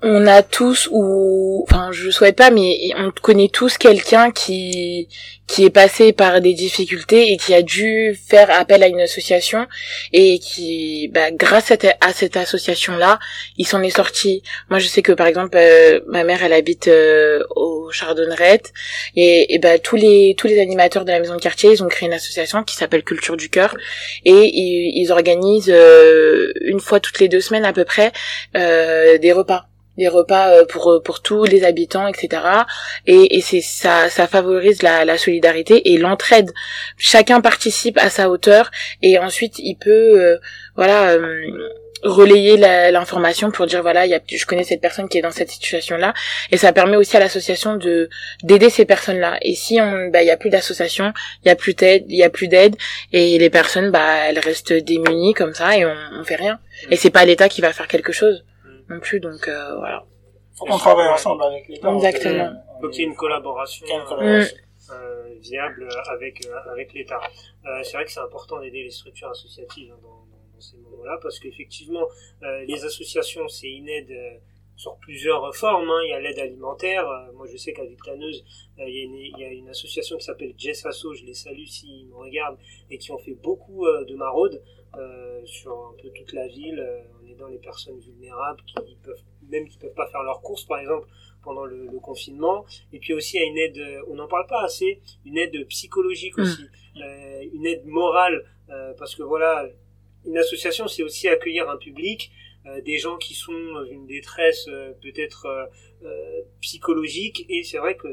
[0.00, 5.08] on a tous ou enfin je souhaite pas mais on connaît tous quelqu'un qui
[5.48, 9.66] qui est passé par des difficultés et qui a dû faire appel à une association
[10.12, 13.18] et qui bah, grâce à, cette association là
[13.56, 14.42] il s'en est sorti.
[14.70, 18.62] Moi je sais que par exemple euh, ma mère elle habite euh, au Chardonneret
[19.16, 21.88] et, et bah, tous les tous les animateurs de la maison de quartier ils ont
[21.88, 23.74] créé une association qui s'appelle Culture du cœur
[24.24, 28.12] et ils, ils organisent euh, une fois toutes les deux semaines à peu près
[28.54, 29.66] des repas
[29.98, 32.42] des repas euh, pour euh, pour tous les habitants, etc.
[33.06, 36.52] Et, et c'est ça ça favorise la, la solidarité et l'entraide.
[36.96, 38.70] Chacun participe à sa hauteur
[39.02, 40.38] et ensuite il peut euh,
[40.76, 41.16] voilà
[42.04, 42.56] relayer
[42.92, 45.50] l'information pour dire voilà il y a je connais cette personne qui est dans cette
[45.50, 46.14] situation là
[46.52, 48.08] et ça permet aussi à l'association de
[48.44, 51.12] d'aider ces personnes là et si on bah il y a plus d'association
[51.44, 52.76] il y a plus d'aide il y a plus d'aide.
[53.12, 56.58] Et les personnes bah elles restent démunies comme ça et on, on fait rien.
[56.90, 58.44] Et c'est pas l'État qui va faire quelque chose
[58.88, 60.04] non plus, donc euh, voilà.
[60.56, 61.92] Faut qu'on travaille ensemble avec l'État.
[61.92, 62.50] Exactement.
[62.80, 63.86] Faut qu'il y ait une collaboration,
[64.20, 64.44] euh,
[64.90, 67.20] euh, viable avec avec l'État.
[67.82, 71.38] c'est vrai que c'est important d'aider les structures associatives hein, dans, dans, ces moments-là parce
[71.38, 72.04] qu'effectivement,
[72.42, 74.12] les associations, c'est une aide
[74.74, 75.88] sur plusieurs formes.
[75.88, 76.00] Hein.
[76.04, 77.04] Il y a l'aide alimentaire.
[77.34, 78.44] moi, je sais qu'à Victaneuse,
[78.78, 81.14] il, y a une, il y a une association qui s'appelle Jess Asso.
[81.14, 82.58] Je les salue s'ils me regardent
[82.90, 84.60] et qui ont fait beaucoup de maraudes
[85.44, 86.84] sur un peu toute la ville
[87.38, 91.08] dans les personnes vulnérables qui peuvent même qui peuvent pas faire leurs courses par exemple
[91.42, 95.38] pendant le, confinement et puis aussi à une aide on n'en parle pas assez une
[95.38, 96.42] aide psychologique mmh.
[96.42, 96.62] aussi
[97.02, 99.68] euh, une aide morale euh, parce que voilà
[100.24, 102.30] une association c'est aussi accueillir un public
[102.66, 104.68] euh, des gens qui sont dans une détresse
[105.00, 105.70] peut-être
[106.60, 108.08] psychologique et c'est vrai que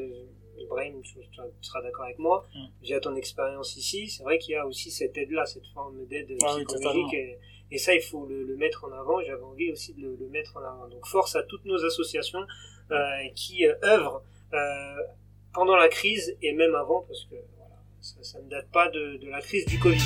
[0.65, 1.19] Ibrahim, tu
[1.61, 2.59] seras d'accord avec moi, mmh.
[2.83, 6.37] via ton expérience ici, c'est vrai qu'il y a aussi cette aide-là, cette forme d'aide
[6.43, 7.15] ah psychologique
[7.71, 9.21] et ça, il faut le, le mettre en avant.
[9.21, 10.87] J'avais envie aussi de le, le, mettre en avant.
[10.87, 12.45] Donc force à toutes nos associations
[12.91, 12.95] euh,
[13.35, 14.21] qui euh, œuvrent
[14.53, 14.95] euh,
[15.53, 19.17] pendant la crise et même avant, parce que voilà, ça, ça ne date pas de,
[19.17, 19.97] de la crise du Covid.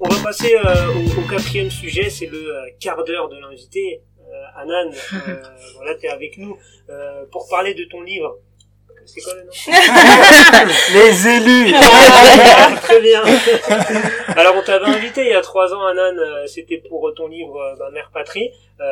[0.00, 4.02] On va passer euh, au, au, quatrième sujet, c'est le quart d'heure de l'invité.
[4.32, 4.90] Euh, Anan,
[5.76, 6.58] voilà, tu es avec nous
[7.30, 8.38] pour parler de ton livre
[9.04, 9.50] c'est quoi le nom
[10.94, 11.72] Les élus
[12.82, 13.22] Très bien
[14.36, 17.56] Alors on t'avait invité il y a trois ans, Anan, euh, c'était pour ton livre
[17.56, 18.84] euh, Ma mère patrie, euh,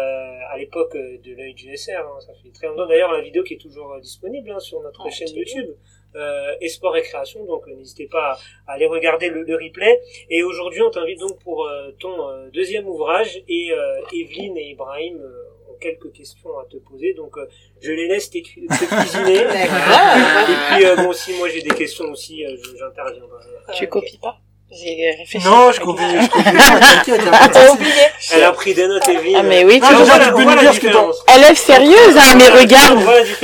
[0.50, 2.86] à l'époque de l'œil du SR, hein, ça fait très longtemps.
[2.86, 5.70] D'ailleurs la vidéo qui est toujours disponible hein, sur notre chaîne YouTube.
[6.16, 7.44] Euh, et sport création.
[7.44, 10.00] Donc euh, n'hésitez pas à, aller regarder le, le replay.
[10.28, 13.42] Et aujourd'hui, on t'invite donc pour euh, ton euh, deuxième ouvrage.
[13.48, 17.14] Et euh, Evelyne et Ibrahim euh, ont quelques questions à te poser.
[17.14, 17.46] Donc euh,
[17.80, 19.44] je les laisse te cuisiner.
[19.44, 20.48] D'accord.
[20.48, 23.44] et puis euh, bon, si moi j'ai des questions aussi, euh, j'interviendrai.
[23.74, 24.40] Tu copies pas?
[24.72, 25.44] J'ai réfléchi.
[25.48, 27.92] Non, je copie, je y a Ah, de t'as oublié
[28.32, 29.36] Elle a pris des notes, Evelyne.
[29.40, 30.24] Ah, mais oui, Ah, tu déjà, vois.
[30.26, 31.36] tu peux nous la dire ce que.
[31.36, 33.00] Élève sérieuse, hein, mais regarde.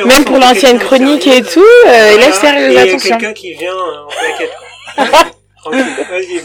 [0.06, 3.16] Même pour l'ancienne chronique et tout, euh, voilà, élève sérieuse, et attention.
[3.18, 4.52] quelqu'un qui vient euh, en plaquette.
[4.94, 5.24] quoi.
[5.64, 6.42] Tranquille, vas-y.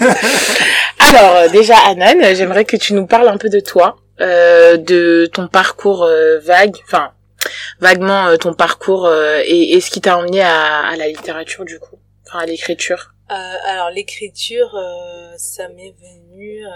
[1.16, 5.30] Alors, euh, déjà, Anan, j'aimerais que tu nous parles un peu de toi, euh, de
[5.32, 7.12] ton parcours euh, vague, enfin,
[7.80, 11.66] vaguement euh, ton parcours euh, et, et ce qui t'a emmené à, à la littérature,
[11.66, 13.10] du coup, enfin, à l'écriture.
[13.32, 16.70] Euh, alors l'écriture, euh, ça m'est venu euh,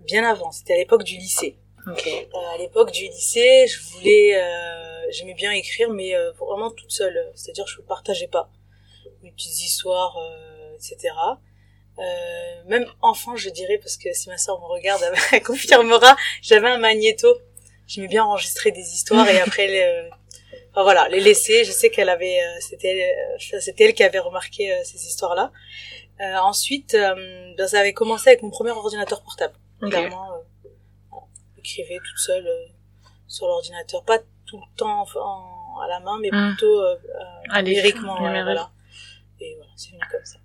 [0.00, 0.52] bien avant.
[0.52, 1.56] C'était à l'époque du lycée.
[1.86, 2.06] Ok.
[2.06, 6.90] Euh, à l'époque du lycée, je voulais, euh, j'aimais bien écrire, mais euh, vraiment toute
[6.90, 7.32] seule.
[7.34, 8.50] C'est-à-dire, je ne partageais pas
[9.22, 11.14] mes petites histoires, euh, etc.
[11.98, 12.02] Euh,
[12.66, 16.16] même enfant, je dirais, parce que si ma soeur me regarde, elle confirmera.
[16.42, 17.28] J'avais un magnéto.
[17.86, 20.10] J'aimais bien enregistrer des histoires et après,
[20.70, 21.64] enfin, voilà, les laisser.
[21.64, 23.12] Je sais qu'elle avait, euh, c'était,
[23.54, 25.52] euh, c'était elle qui avait remarqué euh, ces histoires-là.
[26.20, 27.14] Euh, ensuite, euh,
[27.56, 29.54] ben, ça avait commencé avec mon premier ordinateur portable.
[29.82, 29.90] Ok.
[29.90, 30.28] Clairement,
[31.62, 32.66] toute seule euh,
[33.26, 36.48] sur l'ordinateur, pas tout le temps en, à la main, mais Mm.
[36.48, 37.96] plutôt euh, euh, ouais, numérique.
[37.98, 38.70] voilà.
[39.40, 40.38] Et voilà, c'est venu comme ça.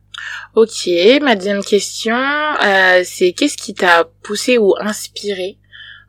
[0.55, 5.57] Ok, ma deuxième question, euh, c'est qu'est-ce qui t'a poussé ou inspiré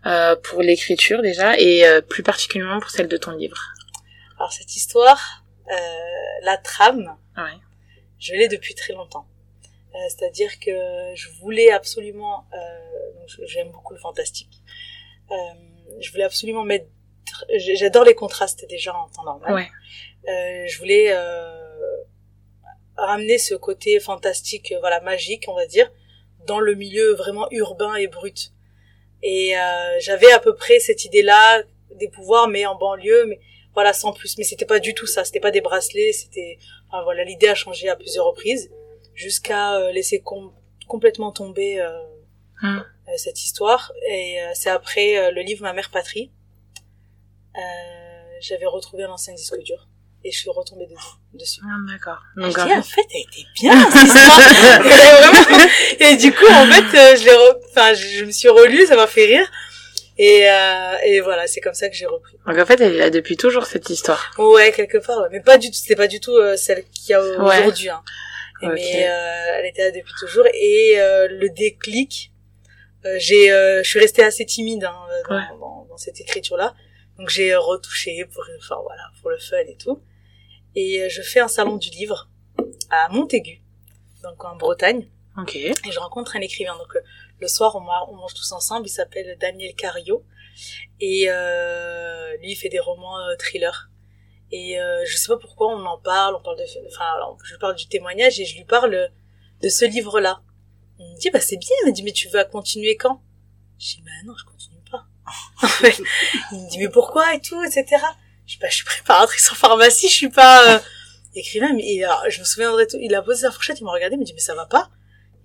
[0.07, 3.57] euh, pour l'écriture déjà et euh, plus particulièrement pour celle de ton livre?
[4.39, 5.75] Alors cette histoire, euh,
[6.43, 7.59] la trame, Ouais.
[8.19, 9.27] je l'ai depuis très longtemps.
[9.95, 10.71] Euh, C'est-à-dire que
[11.15, 14.63] je voulais absolument, euh, j'aime beaucoup le fantastique,
[15.31, 15.35] euh,
[16.01, 16.87] je voulais absolument mettre,
[17.57, 19.55] j'adore les contrastes déjà en temps normal.
[19.55, 19.69] Ouais.
[20.29, 22.03] Euh, je voulais euh,
[22.97, 25.91] ramener ce côté fantastique, voilà, magique, on va dire,
[26.47, 28.53] dans le milieu vraiment urbain et brut.
[29.23, 31.63] Et euh, j'avais à peu près cette idée-là
[31.95, 33.41] des pouvoirs, mais en banlieue, mais
[33.77, 34.37] voilà, sans plus.
[34.39, 35.25] Mais c'était pas du tout ça.
[35.25, 36.13] C'était pas des bracelets.
[36.13, 36.59] C'était,
[36.89, 38.69] enfin, voilà, l'idée a changé à plusieurs reprises
[39.15, 40.53] jusqu'à euh, laisser com-
[40.89, 41.91] complètement tomber euh,
[42.63, 42.79] Hmm.
[42.79, 43.93] euh, cette histoire.
[44.11, 46.33] Et euh, c'est après euh, le livre Ma mère patrie.
[47.57, 47.61] Euh,
[48.41, 49.89] j'avais retrouvé un ancien disque dur
[50.25, 50.87] et je suis retombée
[51.35, 51.61] dessus.
[51.65, 52.19] Ah, D'accord.
[52.37, 54.41] Je Donc, dis, en fait- elle était bien, cette histoire.
[56.01, 57.57] Et du coup, en fait, je l'ai re...
[57.71, 59.47] enfin, je me suis relue, ça m'a fait rire.
[60.19, 62.39] Et, euh, et voilà, c'est comme ça que j'ai repris.
[62.47, 64.33] donc en fait, elle est là depuis toujours cette histoire.
[64.39, 65.29] Ouais, quelque part, ouais.
[65.31, 67.91] mais pas du tout, c'était pas du tout euh, celle qu'il y a aujourd'hui.
[67.91, 68.03] Hein.
[68.63, 68.73] Et Ok.
[68.75, 70.47] Mais euh, elle était là depuis toujours.
[70.55, 72.33] Et euh, le déclic,
[73.05, 74.95] euh, j'ai, euh, je suis restée assez timide hein,
[75.29, 75.43] dans, Ouais.
[75.61, 76.75] dans, dans cette écriture-là.
[77.19, 80.01] Donc j'ai retouché pour, enfin voilà, pour le fun et tout.
[80.75, 82.29] Et euh, je fais un salon du livre
[82.91, 83.61] à Montaigu,
[84.23, 85.09] donc en Bretagne.
[85.39, 85.55] Ok.
[85.57, 86.75] Et je rencontre un écrivain.
[86.79, 87.01] Donc euh,
[87.41, 88.87] le soir, on, ma- on mange tous ensemble.
[88.87, 90.25] Il s'appelle Daniel Cario.
[91.01, 93.91] Et euh, lui, il fait des romans euh, thrillers.
[94.53, 96.37] Et euh, je sais pas pourquoi on en parle.
[96.37, 97.05] On parle de, enfin,
[97.45, 99.11] je parle du témoignage et je lui parle
[99.63, 100.41] de ce livre-là.
[100.99, 101.71] Il me dit, bah c'est bien.
[101.85, 103.21] Il me dit, mais tu vas continuer quand?
[103.79, 105.05] Je dis, bah non, je continue pas.
[106.53, 107.85] Il me dit, mais pourquoi et tout, etc.
[108.47, 110.09] Je dis, bah je suis préparatrice en pharmacie.
[110.09, 110.79] Je suis pas euh,
[111.35, 111.75] écrivain.
[111.75, 112.97] Mais et, alors, je me souviendrai tout.
[113.01, 113.81] Il a posé sa fourchette.
[113.81, 114.15] Il m'a regardé.
[114.15, 114.91] Il me dit, mais ça va pas?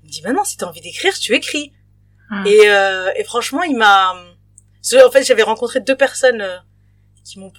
[0.03, 1.73] Il me dit, bah non, si t'as envie d'écrire, tu écris.
[2.31, 2.47] Hmm.
[2.47, 4.13] Et, euh, et franchement, il m'a...
[5.05, 6.57] En fait, j'avais rencontré deux personnes euh,
[7.23, 7.53] qui m'ont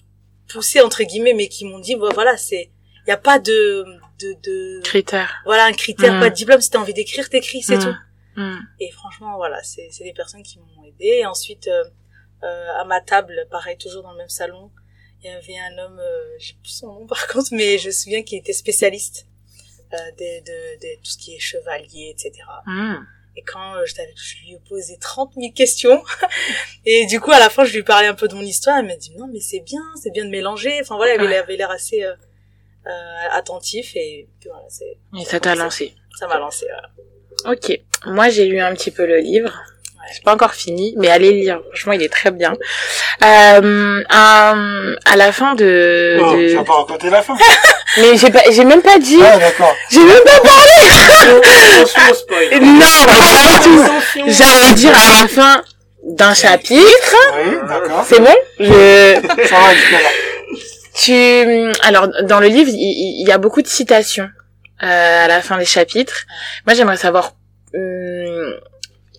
[0.48, 2.70] poussé, entre guillemets, mais qui m'ont dit, bah, voilà, c'est...
[3.04, 3.84] Il n'y a pas de...
[4.20, 4.80] de, de...
[4.82, 5.34] Critères.
[5.44, 6.20] Voilà, un critère, Hmm.
[6.20, 6.60] pas de diplôme.
[6.60, 7.80] Si t'as envie d'écrire, t'écris, c'est Hmm.
[7.84, 8.40] tout.
[8.40, 8.58] Hmm.
[8.80, 11.18] Et franchement, voilà, c'est c'est des personnes qui m'ont aidé.
[11.20, 11.84] Et ensuite, euh,
[12.44, 14.70] euh, à ma table, pareil, toujours dans le même salon,
[15.22, 17.92] il y avait un homme, euh, j'ai plus son nom par contre, mais je me
[17.92, 19.26] souviens qu'il était spécialiste
[19.92, 22.32] euh, de, de, de tout ce qui est chevalier, etc.
[23.36, 23.94] Et quand euh, je,
[24.42, 26.02] lui ai posé 30 000 questions,
[26.84, 28.86] et du coup, à la fin, je lui parlais un peu de mon histoire, elle
[28.86, 30.78] m'a dit, non, mais c'est bien, c'est bien de mélanger.
[30.82, 31.34] Enfin, voilà, elle avait- Ouais.
[31.36, 32.12] elle avait l'air assez euh,
[32.86, 32.90] euh,
[33.30, 35.94] attentif, et puis voilà, c'est, Et ça t'a lancé.
[36.18, 36.66] ça m'a lancé.
[37.42, 37.56] Voilà.
[37.56, 37.80] Ok.
[38.06, 39.58] Moi, j'ai lu un petit peu le livre.
[40.12, 41.60] C'est pas encore fini, mais allez lire.
[41.70, 42.54] Franchement, il est très bien.
[43.22, 47.36] Euh, à la fin de, Oh, de- tu vas pas raconter la fin.
[47.98, 49.20] mais j'ai pas, j'ai même pas dit.
[49.22, 49.74] Ah, d'accord.
[49.90, 50.36] J'ai même pas
[52.14, 52.48] spoil.
[52.60, 53.84] Non, pas du tout.
[54.26, 55.62] J'allais dire à la fin
[56.04, 57.16] d'un chapitre.
[57.36, 58.04] Oui, d'accord.
[58.06, 58.34] C'est bon?
[58.58, 58.64] Je
[59.48, 60.08] Ça va, jusque-là.
[60.94, 64.28] tu alors dans le livre il, y a beaucoup de citations
[64.82, 66.24] euh, à la fin des chapitres.
[66.66, 67.34] Moi j'aimerais savoir
[67.74, 67.80] hum,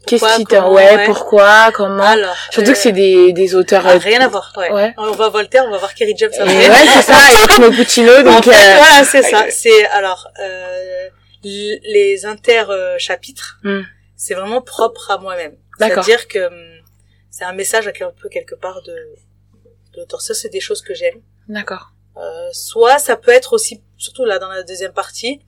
[0.05, 1.05] Qu'est-ce qui t'a, ouais, ouais.
[1.05, 2.03] pourquoi, comment.
[2.03, 4.51] Alors, Surtout euh, que c'est des, des auteurs, ah, euh, rien à voir.
[4.57, 4.71] Ouais.
[4.71, 4.93] Ouais.
[4.97, 6.69] On va Voltaire, on va voir Kerry James après.
[6.69, 9.45] ouais, c'est ça, et Oxmo Puccino, en donc, fait, euh, voilà, c'est ça.
[9.49, 11.09] C'est alors euh,
[11.43, 12.63] les inter
[12.97, 13.81] chapitres, Hmm.
[14.15, 15.55] c'est vraiment propre à moi-même.
[15.79, 16.03] D'accord.
[16.03, 16.81] C'est-à-dire que hum,
[17.29, 17.91] c'est un message un
[18.21, 20.21] peu quelque part de, de l'auteur.
[20.21, 21.19] Ça, c'est des choses que j'aime.
[21.47, 21.89] d'accord.
[22.15, 25.41] Euh, soit ça peut être aussi, surtout là dans la deuxième partie,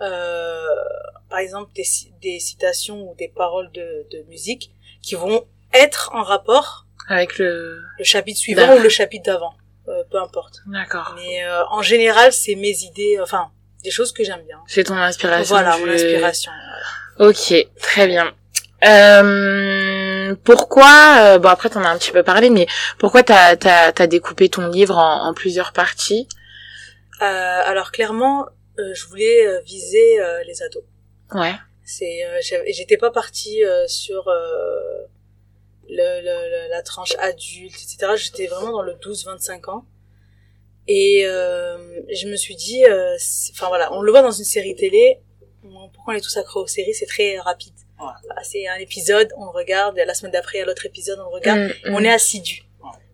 [0.00, 0.66] euh,
[1.28, 4.72] par exemple des, ci- des citations ou des paroles de, de musique
[5.02, 9.54] qui vont être en rapport Avec le, le chapitre suivant ou le chapitre d'avant,
[9.88, 10.60] euh, peu importe.
[10.66, 11.14] d'accord.
[11.16, 13.50] Mais euh, en général, c'est mes idées, enfin
[13.84, 14.58] des choses que j'aime bien.
[14.66, 15.54] C'est ton inspiration.
[15.54, 16.52] Voilà, du- mon inspiration.
[17.18, 18.32] Ok, très bien.
[18.84, 22.66] Euh, pourquoi, euh, bon après t'en as un petit peu parlé, mais
[22.98, 26.28] pourquoi t'as t'as t'as découpé ton livre en, en plusieurs parties?
[27.22, 28.46] Euh, alors clairement,
[28.94, 30.84] je voulais euh, viser euh, les ados.
[31.34, 31.54] Ouais.
[31.84, 35.04] C'est, euh, j'étais pas partie euh, sur euh,
[35.88, 38.12] le, le- le- la tranche adulte, etc.
[38.16, 39.84] J'étais vraiment dans le 12-25 ans.
[40.88, 41.76] Et euh,
[42.12, 43.16] je me suis dit, euh,
[43.52, 45.20] enfin voilà, on le voit dans une série télé.
[45.64, 46.94] on- Pourquoi on est tous accros aux séries?
[46.94, 47.74] C'est très rapide.
[48.00, 48.06] Ouais.
[48.26, 49.98] Voilà, c'est un épisode, on le regarde.
[49.98, 51.60] et La semaine d'après, il y a l'autre épisode, on le regarde.
[51.84, 52.04] Mm, On mm.
[52.06, 52.62] est assidu.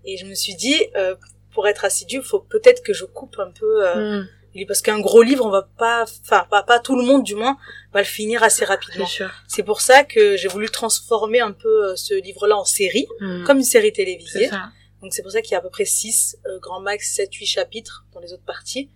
[0.05, 1.17] Et je me suis dit, euh,
[1.53, 3.87] pour être assidu, il faut peut-être que je coupe un peu.
[3.89, 4.29] euh, Mm,
[4.65, 7.59] parce qu'un gros livre, on va pas, enfin pas, pas tout le monde du moins,
[7.93, 9.07] va le finir assez rapidement.
[9.49, 13.45] C'est pour ça que j'ai voulu transformer un peu euh, ce livre-là en série, Mm,
[13.45, 14.49] comme une série télévisée.
[14.49, 14.71] ça.
[15.03, 17.45] Donc c'est pour ça qu'il y a à peu près 6, grand max 7, 8
[17.47, 18.89] chapitres dans les autres parties.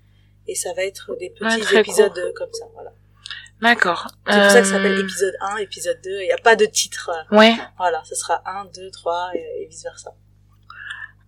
[0.46, 1.44] Et ça va être des petits
[1.74, 2.22] Ouais, épisodes court.
[2.24, 2.90] euh, comme ça, voilà.
[3.60, 4.06] D'accord.
[4.26, 6.10] C'est pour ça que ça s'appelle Euh, épisode 1, épisode 2.
[6.22, 7.10] Il n'y a pas de titre.
[7.32, 7.54] euh, Ouais.
[7.76, 10.14] Voilà, ce sera 1, 2, 3 et, et vice versa.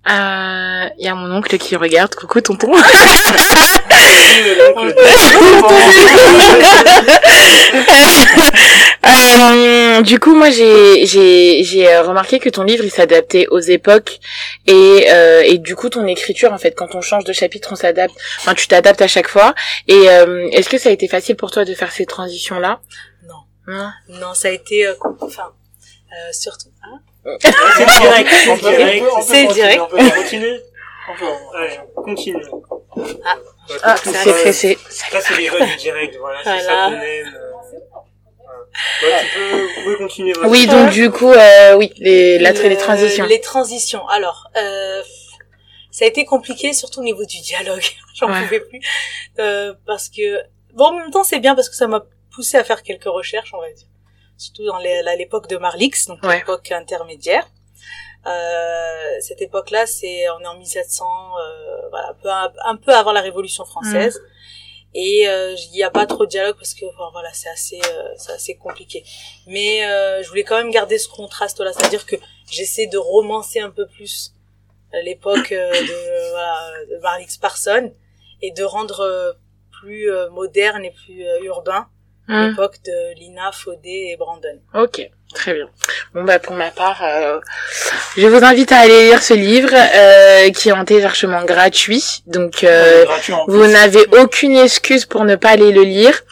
[0.08, 2.14] Euh, Il y a mon oncle qui regarde.
[2.14, 2.72] Coucou tonton.
[9.04, 13.58] Euh, du coup, moi, j'ai j'ai j'ai euh, remarqué que ton livre il s'adaptait aux
[13.58, 14.20] époques
[14.66, 17.76] et euh, et du coup ton écriture en fait quand on change de chapitre on
[17.76, 18.14] s'adapte.
[18.38, 19.54] Enfin, tu t'adaptes à chaque fois.
[19.88, 22.80] Et euh, est-ce que ça a été facile pour toi de faire ces transitions là
[23.26, 23.42] Non.
[23.66, 23.90] Non?
[24.08, 25.52] Non, ça a été, euh, enfin,
[26.12, 27.00] euh, surtout, hein?
[27.24, 28.30] C'est direct,
[29.26, 29.88] c'est direct.
[30.14, 30.58] continue
[31.54, 32.44] Allez, continue.
[33.24, 33.36] Ah.
[33.82, 34.78] Ah, c'est pressé.
[34.88, 36.86] Ça, c'est les règles du direct, voilà, c'est ça Voilà.
[36.96, 37.34] qu'on aime.
[37.36, 37.52] euh.
[39.02, 42.52] Ouais, tu peux, vous pouvez continuer votre Oui, donc du coup, euh, oui, les la
[42.52, 43.26] Le- les transitions.
[43.26, 44.06] Les transitions.
[44.08, 45.02] Alors, euh,
[45.90, 47.84] ça a été compliqué, surtout au niveau du dialogue.
[48.14, 48.42] J'en Ouais.
[48.44, 48.80] pouvais plus.
[49.38, 50.38] Euh, parce que,
[50.72, 52.02] bon, en même temps, c'est bien parce que ça m'a
[52.34, 53.86] poussé à faire quelques recherches, on va dire.
[54.42, 56.38] Surtout dans les- à l'époque de Marlix, donc Ouais.
[56.38, 57.46] l'époque intermédiaire.
[58.26, 61.04] Euh, cette époque-là, c'est, on est en 1700,
[61.38, 64.20] euh, voilà, un peu, un, un peu avant la Révolution française.
[64.94, 67.80] Et euh, il n'y a pas trop de dialogue parce que enfin, voilà, c'est assez,
[68.18, 69.04] c'est assez compliqué.
[69.46, 69.80] Mais
[70.22, 72.16] je voulais quand même garder ce contraste-là, c'est-à-dire que
[72.50, 74.34] j'essaie de romancer un peu plus
[75.04, 77.92] l'époque de, voilà, de Marlix Parson
[78.42, 79.36] et de rendre
[79.80, 81.86] plus moderne et plus urbain
[82.32, 82.48] Hmm.
[82.48, 84.58] l'époque de Lina, Faudé et Brandon.
[84.72, 85.68] Ok, très bien.
[86.14, 87.38] Bon bah pour ma part, euh,
[88.16, 92.22] je vous invite à aller lire ce livre euh, qui est en téléchargement gratuit.
[92.26, 96.22] Donc euh, gratuit en vous n'avez aucune excuse pour ne pas aller le lire.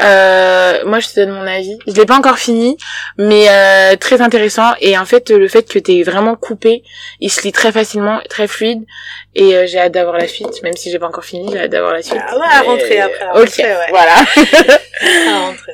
[0.00, 1.78] Euh, moi je te donne mon avis.
[1.86, 2.76] Je l'ai pas encore fini,
[3.18, 4.72] mais euh, très intéressant.
[4.80, 6.82] Et en fait le fait que t'es vraiment coupé,
[7.20, 8.84] il se lit très facilement, très fluide.
[9.34, 11.70] Et euh, j'ai hâte d'avoir la suite, même si j'ai pas encore fini, j'ai hâte
[11.70, 12.20] d'avoir la suite.
[12.26, 13.90] Ah ouais, à rentrer après, à ok, rentrer, ouais.
[13.90, 14.14] voilà.
[15.28, 15.72] À rentrer.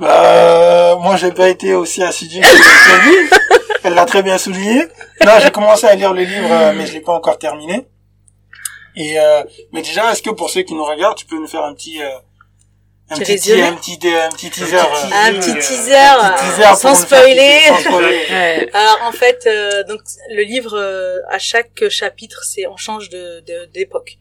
[0.00, 3.36] Euh, moi, j'ai pas été aussi assidu que.
[3.84, 4.82] Elle l'a très bien souligné.
[5.24, 7.86] Non, j'ai commencé à lire le livre, euh, mais je l'ai pas encore terminé.
[8.96, 9.42] Et euh,
[9.72, 12.02] mais déjà, est-ce que pour ceux qui nous regardent, tu peux nous faire un petit,
[12.02, 12.08] euh,
[13.10, 14.80] un Petit petit, un petit, un petit teaser, euh,
[15.12, 17.58] Un petit Euh, teaser, un petit teaser sans faire spoiler.
[17.60, 18.26] kiffer, sans spoiler.
[18.30, 18.70] Ouais.
[18.74, 20.00] Alors en fait, euh, donc
[20.30, 24.18] le livre euh, à chaque chapitre, c'est on change de de- d'époque.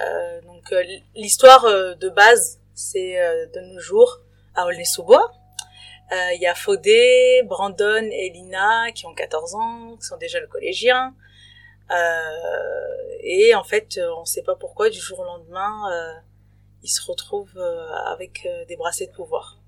[0.00, 0.82] Euh, donc euh,
[1.14, 4.20] l'histoire euh, de base, c'est euh, de nos jours
[4.54, 5.30] à Aulnay-sous-Bois.
[6.12, 10.40] Euh, Il y a Faudé, Brandon et Lina qui ont 14 ans, qui sont déjà
[10.40, 11.14] le collégiens.
[11.90, 11.96] Euh,
[13.22, 16.12] et en fait, on sait pas pourquoi du jour au lendemain, euh,
[16.84, 19.58] ils se retrouvent euh, avec euh, des bracelets de pouvoir.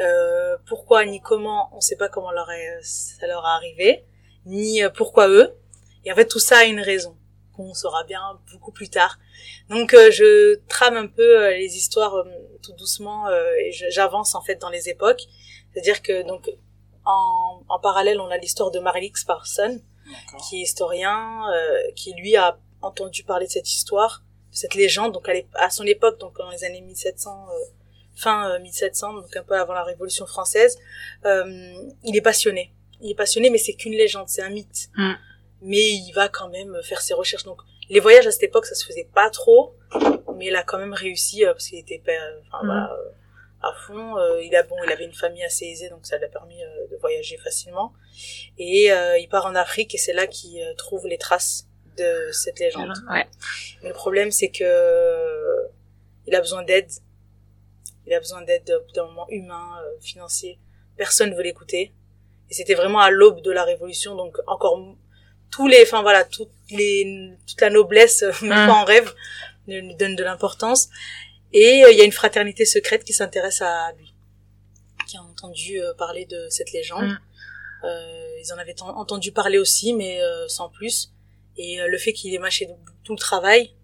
[0.00, 4.04] Euh, pourquoi ni comment, on sait pas comment leur est- ça leur est arrivé,
[4.46, 5.54] ni euh, pourquoi eux.
[6.04, 7.16] Et en fait, tout ça a une raison
[7.54, 9.18] qu'on saura bien beaucoup plus tard.
[9.68, 12.24] Donc, euh, je trame un peu euh, les histoires euh,
[12.62, 15.22] tout doucement euh, et j'avance en fait dans les époques.
[15.72, 16.50] C'est-à-dire que donc
[17.04, 19.80] en, en parallèle, on a l'histoire de Marlix Parson,
[20.48, 24.22] qui est historien, euh, qui lui a entendu parler de cette histoire,
[24.60, 25.12] cette légende.
[25.12, 27.54] Donc à, son époque, donc dans les années 1700, euh,
[28.14, 30.78] fin euh, 1700, donc un peu avant la Révolution française.
[31.24, 31.72] Euh,
[32.04, 32.72] il est passionné.
[33.00, 34.90] Il est passionné, mais c'est qu'une légende, c'est un mythe.
[34.96, 35.12] Mm.
[35.62, 37.44] Mais il va quand même faire ses recherches.
[37.44, 39.74] Donc les voyages à cette époque, ça se faisait pas trop,
[40.36, 42.02] mais il a quand même réussi euh, parce qu'il était
[42.46, 42.66] enfin, Mm.
[42.66, 43.10] voilà, euh,
[43.62, 44.18] à fond.
[44.18, 46.62] Euh, il a bon, il avait une famille assez aisée, donc ça lui a permis
[46.62, 47.92] euh, de voyager facilement.
[48.58, 51.66] Et euh, il part en Afrique et c'est là qu'il euh, trouve les traces
[51.98, 52.92] de cette légende.
[53.10, 53.26] Ouais.
[53.82, 54.64] Mais le problème, c'est que
[56.26, 56.90] il a besoin d'aide.
[58.06, 58.64] Il a besoin d'aide
[58.94, 60.58] d'un moment humain, euh, financier.
[60.96, 61.92] Personne veut l'écouter.
[62.50, 64.80] Et c'était vraiment à l'aube de la Révolution, donc encore
[65.52, 68.66] tous les, enfin voilà, toutes les, toute la noblesse, euh, même Mm.
[68.68, 69.12] pas en rêve,
[69.68, 70.88] lui donne de l'importance.
[71.52, 74.12] Et euh, il y a une fraternité secrète qui s'intéresse à lui,
[75.06, 77.16] qui a entendu euh, parler de cette légende.
[77.84, 81.12] Euh, ils en avaient en- entendu parler aussi, mais euh, sans plus.
[81.56, 82.68] Et euh, le fait qu'il ait mâché
[83.04, 83.74] tout le travail,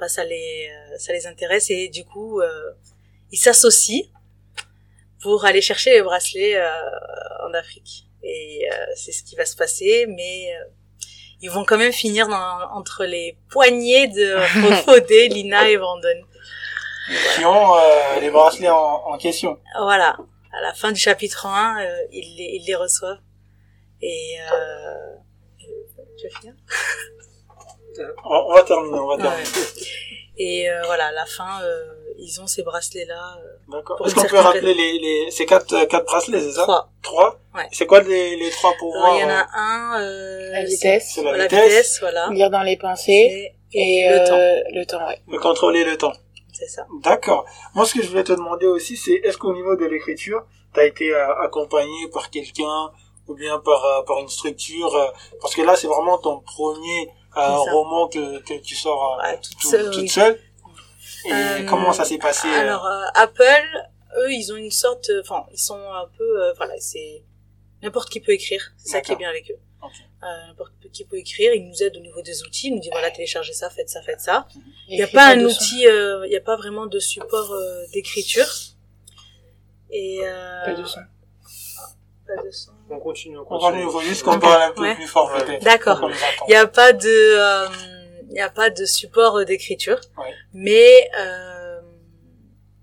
[0.00, 1.70] bah, ça les euh, ça les intéresse.
[1.70, 2.72] Et du coup euh,
[3.32, 4.06] ils s'associent
[5.22, 6.68] pour aller chercher les bracelets euh,
[7.48, 8.06] en Afrique.
[8.22, 10.06] Et euh, c'est ce qui va se passer.
[10.08, 10.64] Mais euh,
[11.40, 14.36] ils vont quand même finir dans, entre les poignées de
[14.84, 16.24] Fodé, Lina et Brandon.
[17.36, 19.58] Qui ont euh, les bracelets en, en question.
[19.80, 20.16] Voilà,
[20.52, 23.20] à la fin du chapitre 1, euh, ils, les, ils les reçoivent.
[24.02, 25.14] Et euh,
[26.18, 26.54] tu veux finir
[28.24, 29.22] On, on va terminer, on va Ouais.
[29.22, 29.50] terminer.
[30.38, 31.82] Et euh, voilà, à la fin, euh,
[32.18, 33.38] ils ont ces bracelets-là.
[33.42, 33.96] Euh, D'accord.
[33.96, 36.62] Pour Est-ce qu'on peut rappeler les, les, ces quatre, quatre bracelets, c'est ça?
[36.64, 36.90] trois.
[37.02, 37.40] Trois?
[37.54, 37.66] Ouais.
[37.72, 39.02] C'est quoi les, les trois pouvoirs?
[39.04, 41.64] Alors, il y en a un, euh, La vitesse, la vitesse.
[41.68, 42.28] vitesse, voilà.
[42.32, 45.20] lire dans les pensées Et, et, le euh, temps, Le temps, ouais.
[45.28, 46.12] de contrôler le temps.
[46.52, 46.86] c'est ça.
[47.02, 47.46] D'accord.
[47.74, 50.44] Moi, ce que je voulais te demander aussi, c'est est-ce qu'au niveau de l'écriture,
[50.74, 52.90] tu as été accompagné par quelqu'un
[53.28, 55.06] ou bien par, euh, par une structure euh,
[55.40, 59.40] Parce que là, c'est vraiment ton premier euh, roman que, que tu sors euh, Ouais,
[59.40, 60.08] toute tout- seule, toute oui.
[60.08, 60.40] seule.
[61.26, 63.66] Et Euh, comment ça s'est passé euh, Alors, euh, Apple,
[64.18, 67.24] eux, ils ont une sorte, euh, enfin, ils sont un peu, euh, voilà, c'est
[67.82, 68.72] n'importe qui peut écrire.
[68.78, 69.58] C'est ça qui est bien avec eux.
[70.22, 71.52] Euh, n'importe qui peut écrire.
[71.54, 72.68] Ils nous aident au niveau des outils.
[72.68, 74.48] Ils nous disent voilà, téléchargez ça, faites ça, faites ça.
[74.88, 77.84] Il n'y a pas un outil, euh, il n'y a pas vraiment de support euh,
[77.92, 78.48] d'écriture.
[79.90, 81.00] Et euh, Pas de son.
[82.26, 82.72] Pas de son.
[82.90, 83.72] On continue, on On continue.
[83.82, 84.94] va il faut juste qu'on parle un peu Ouais.
[84.94, 85.62] plus fort peut-être.
[85.64, 86.10] D'accord.
[86.46, 87.66] Il n'y a pas de, euh,
[88.28, 90.00] il n'y a pas de support euh, d'écriture.
[90.18, 90.32] Ouais.
[90.52, 91.80] Mais, euh,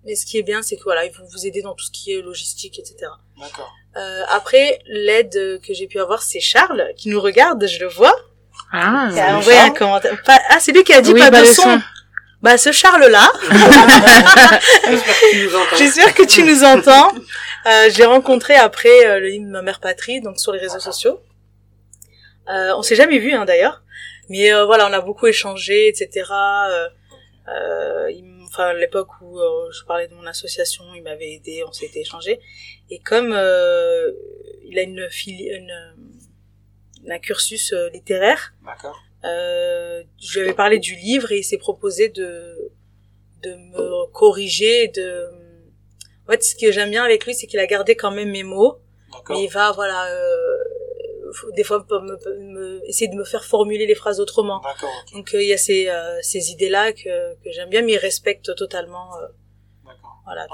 [0.05, 1.91] mais ce qui est bien, c'est que voilà, ils vont vous aider dans tout ce
[1.91, 2.95] qui est logistique, etc.
[3.39, 3.71] D'accord.
[3.97, 8.15] Euh, après, l'aide que j'ai pu avoir, c'est Charles qui nous regarde, je le vois.
[8.71, 9.77] Ah, a envoyé un Charles.
[9.77, 10.21] commentaire.
[10.25, 11.61] Pas- ah, c'est lui qui a dit oui, pas, pas de le son.
[11.63, 11.81] son.
[12.41, 13.31] Bah, ce Charles-là,
[14.89, 15.75] J'espère que tu nous entends.
[15.77, 17.11] j'espère que tu nous entends.
[17.65, 20.79] Euh, j'ai rencontré après euh, le livre de ma mère patrie, donc sur les réseaux
[20.79, 21.21] sociaux.
[22.49, 23.83] Euh, on s'est jamais vu hein, d'ailleurs,
[24.29, 26.29] mais euh, voilà, on a beaucoup échangé, etc.
[26.69, 26.89] Euh,
[27.47, 29.39] euh, il enfin, à l'époque où
[29.71, 32.39] je parlais de mon association, il m'avait aidé, on s'était échangé.
[32.91, 34.11] Et comme euh,
[34.65, 35.73] il a une, fili- une,
[37.09, 38.53] un cursus littéraire,
[39.25, 42.71] euh, je lui avais parlé du livre et il s'est proposé de
[43.41, 45.27] de me corriger de
[46.27, 48.43] en fait ce que j'aime bien avec lui c'est qu'il a gardé quand même mes
[48.43, 48.79] mots
[49.29, 50.57] mais il va voilà euh,
[51.55, 54.89] des fois me, me- essayer de me faire formuler les phrases autrement D'accord.
[55.07, 55.13] ok.
[55.13, 57.93] donc euh, il y a ces euh, ces idées là que que j'aime bien mais
[57.93, 59.27] il respecte totalement euh,
[59.85, 60.17] D'accord.
[60.25, 60.45] voilà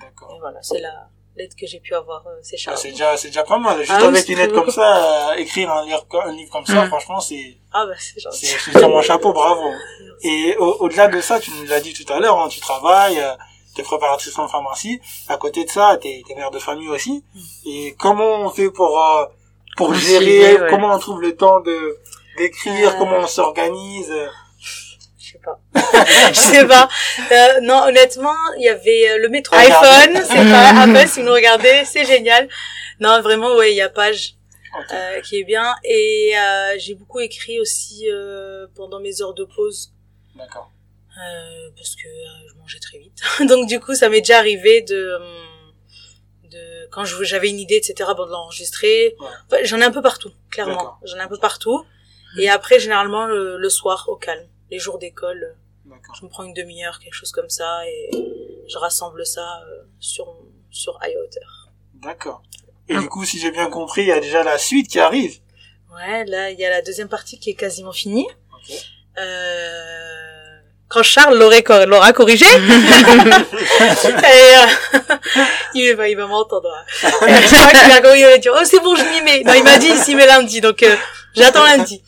[0.00, 0.32] D'accord.
[0.34, 3.16] et voilà c'est la l'aide que j'ai pu avoir euh, c'est Ah, Charles c'est déjà,
[3.16, 3.78] c'est déjà pas mal.
[3.80, 6.84] Juste Ah avec une aide comme ça, euh, écrire un livre, un livre comme ça,
[6.84, 6.88] Mm.
[6.88, 9.68] franchement, c'est, ah bah c'est gentil c'est sur mon chapeau, bravo.
[10.22, 13.18] Et au- au-delà de ça, tu nous l'as dit tout à l'heure, hein, tu travailles,
[13.18, 13.32] euh,
[13.74, 15.00] t'es préparatrice en pharmacie.
[15.28, 17.24] À côté de ça, t'es, t'es mère de famille aussi.
[17.66, 19.24] Et comment on fait pour, euh,
[19.76, 20.66] pour gérer, ouais.
[20.70, 21.98] comment on trouve le temps de,
[22.38, 22.98] d'écrire, Euh.
[22.98, 24.12] comment on s'organise?
[25.18, 25.58] je sais pas
[26.32, 26.88] je sais pas
[27.32, 31.20] Euh, non honnêtement il y avait euh, le métro Ah, iPhone c'est pas Apple si
[31.20, 32.48] vous nous regardez c'est génial
[33.00, 34.34] non vraiment ouais il y a page
[34.92, 39.44] euh, qui est bien et euh, j'ai beaucoup écrit aussi euh, pendant mes heures de
[39.44, 39.92] pause
[40.36, 40.70] D'accord.
[41.18, 42.08] euh, parce que
[42.64, 47.04] euh, mangeais très vite donc du coup ça m'est déjà arrivé de hum, de quand
[47.04, 49.26] j'avais une idée etc bon de l'enregistrer Ouais.
[49.46, 51.84] Enfin, j'en ai un peu partout clairement j'en ai un peu partout
[52.38, 55.56] et après généralement le, le soir au calme les jours d'école
[55.86, 58.10] euh, je me prends une demi-heure quelque chose comme ça et
[58.68, 60.36] je rassemble ça euh, sur
[60.70, 61.40] sur iOtter
[61.94, 62.42] D'accord.
[62.88, 65.38] Et du coup, si j'ai bien compris, il y a déjà la suite qui arrive.
[65.94, 68.26] Ouais, là, il y a la deuxième partie qui est quasiment finie.
[68.52, 68.76] Ok.
[69.16, 70.13] Euh,
[70.94, 74.66] quand Charles l'aurait cor- l'aura corrigé, et, euh,
[75.74, 76.68] il va, il va m'entendre.
[77.12, 79.42] il va dire, oh, c'est bon, je m'y mets.
[79.44, 80.94] Non, il m'a dit, il s'y met lundi, donc, euh,
[81.34, 82.02] j'attends lundi.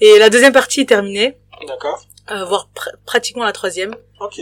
[0.00, 2.02] Et la deuxième partie est terminée, D'accord.
[2.30, 3.94] euh, voire pr- pratiquement la troisième.
[4.20, 4.38] Ok.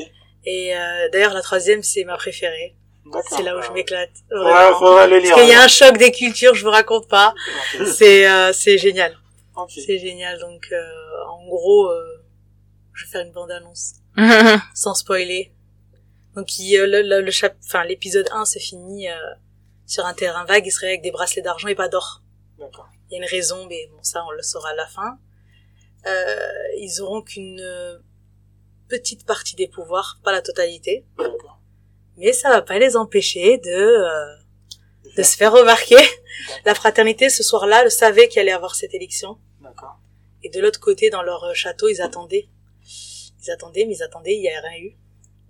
[0.46, 2.74] Et, euh, d'ailleurs, la troisième, c'est ma préférée.
[3.30, 4.10] C'est là où je m'éclate.
[4.30, 4.78] Ouais, vraiment.
[4.78, 5.30] faudra le lire.
[5.30, 7.34] Parce qu'il y a un choc des cultures, je vous raconte pas.
[7.84, 9.16] C'est euh, c'est génial.
[9.56, 9.70] Ok.
[9.84, 10.38] C'est génial.
[10.38, 10.80] Donc, euh,
[11.28, 12.19] en gros, euh,
[13.00, 13.94] je vais faire une bande-annonce
[14.74, 15.52] sans spoiler.
[16.36, 19.14] Donc, il, le, le, le chap- enfin, l'épisode 1 se finit euh,
[19.86, 20.66] sur un terrain vague.
[20.66, 22.22] Il se réveille avec des bracelets d'argent et pas d'or.
[22.58, 22.88] D'accord.
[23.08, 25.18] Il y a une raison, mais bon, ça, on le saura à la fin.
[26.06, 26.38] Euh,
[26.78, 27.98] ils auront qu'une euh,
[28.88, 31.04] petite partie des pouvoirs, pas la totalité.
[31.18, 31.58] D'accord.
[32.16, 34.36] Mais ça va pas les empêcher de, euh,
[35.16, 35.96] de se faire remarquer.
[36.64, 39.38] La fraternité, ce soir-là, le savait qu'il allait avoir cette élection.
[39.62, 39.98] D'accord.
[40.42, 42.48] Et de l'autre côté, dans leur château, ils attendaient.
[43.42, 44.96] Ils attendaient, mais ils attendaient, il n'y a rien eu.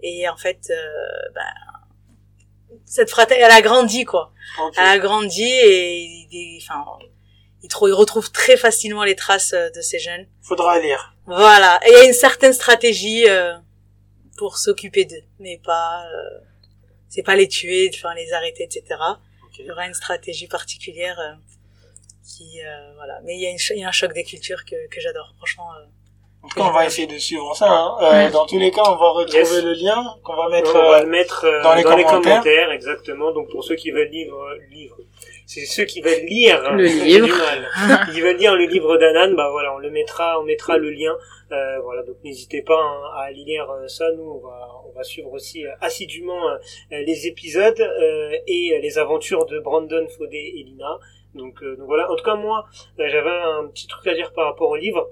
[0.03, 0.75] Et en fait, euh,
[1.35, 1.43] ben,
[2.85, 4.33] cette fraternité, elle a grandi, quoi.
[4.77, 6.85] Elle a grandi et, il- enfin,
[7.63, 10.27] ils, ils retrouvent très facilement les traces euh, de ces jeunes.
[10.43, 11.15] Faudra lire.
[11.27, 11.81] Voilà.
[11.87, 13.55] Et il y a une certaine stratégie euh,
[14.39, 16.39] pour s'occuper d'eux, mais pas, euh,
[17.09, 18.85] c'est pas les tuer, enfin les arrêter, etc.
[19.59, 21.35] Il y aura une stratégie particulière euh,
[22.27, 23.21] qui, euh, voilà.
[23.25, 25.35] Mais il y, a une il y a un choc des cultures que, que j'adore,
[25.37, 25.69] franchement.
[26.43, 26.47] Euh.
[26.47, 27.69] En tout cas, on va essayer de suivre ça.
[27.71, 27.97] Hein.
[28.03, 28.31] Euh, Ouais.
[28.31, 29.63] Dans tous les cas, on va retrouver Yes.
[29.63, 30.75] le lien qu'on va mettre.
[30.75, 32.71] on va euh, le mettre euh, dans les commentaires.
[32.73, 33.33] exactement.
[33.33, 34.97] Donc pour ceux qui veulent lire, euh, livre,
[35.47, 37.27] c'est ceux qui veulent lire Le j'ai livre.
[37.27, 38.07] du mal.
[38.13, 41.15] Qui veulent lire le livre d'Anan, bah voilà, on le mettra, on mettra le lien.
[41.53, 44.07] Euh, voilà, donc n'hésitez pas hein, à aller lire euh, ça.
[44.17, 46.57] Nous, on va, on va suivre aussi euh, assidûment euh,
[46.91, 50.99] les épisodes euh, et les aventures de Brandon, Fodé et Lina.
[51.35, 52.11] Donc, euh, donc voilà.
[52.11, 52.65] En tout cas, moi,
[53.01, 55.09] euh, j'avais un petit truc à dire par rapport au livre.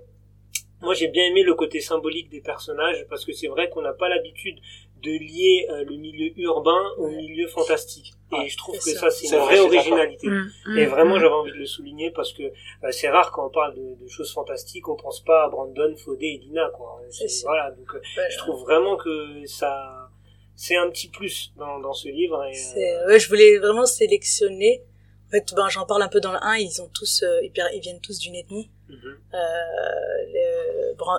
[0.80, 3.92] Moi, j'ai bien aimé le côté symbolique des personnages parce que c'est vrai qu'on n'a
[3.92, 4.58] pas l'habitude
[5.02, 8.14] de lier euh, le milieu urbain au milieu fantastique.
[8.32, 9.10] Et Ouais, je trouve que ça.
[9.10, 10.26] c'est une vrai, vraie originalité.
[10.28, 10.78] Mm.
[10.78, 13.74] Et vraiment, j'avais envie de le souligner parce que euh, c'est rare quand on parle
[13.76, 17.00] de, de choses fantastiques, on pense pas à Brandon, Fodé et Lina, quoi.
[17.10, 17.48] C'est C'est- sûr.
[17.48, 20.10] Voilà, donc euh, Ouais, je trouve vraiment que ça,
[20.56, 22.44] c'est un petit plus dans, dans ce livre.
[22.44, 24.82] Et, euh, C'est- ouais, je voulais vraiment sélectionner.
[25.28, 27.80] En fait, ben, j'en parle un peu dans le 1, ils ont tous, euh, ils
[27.80, 28.70] viennent tous d'une ethnie.
[28.88, 29.18] Mhm.
[29.34, 29.38] Euh,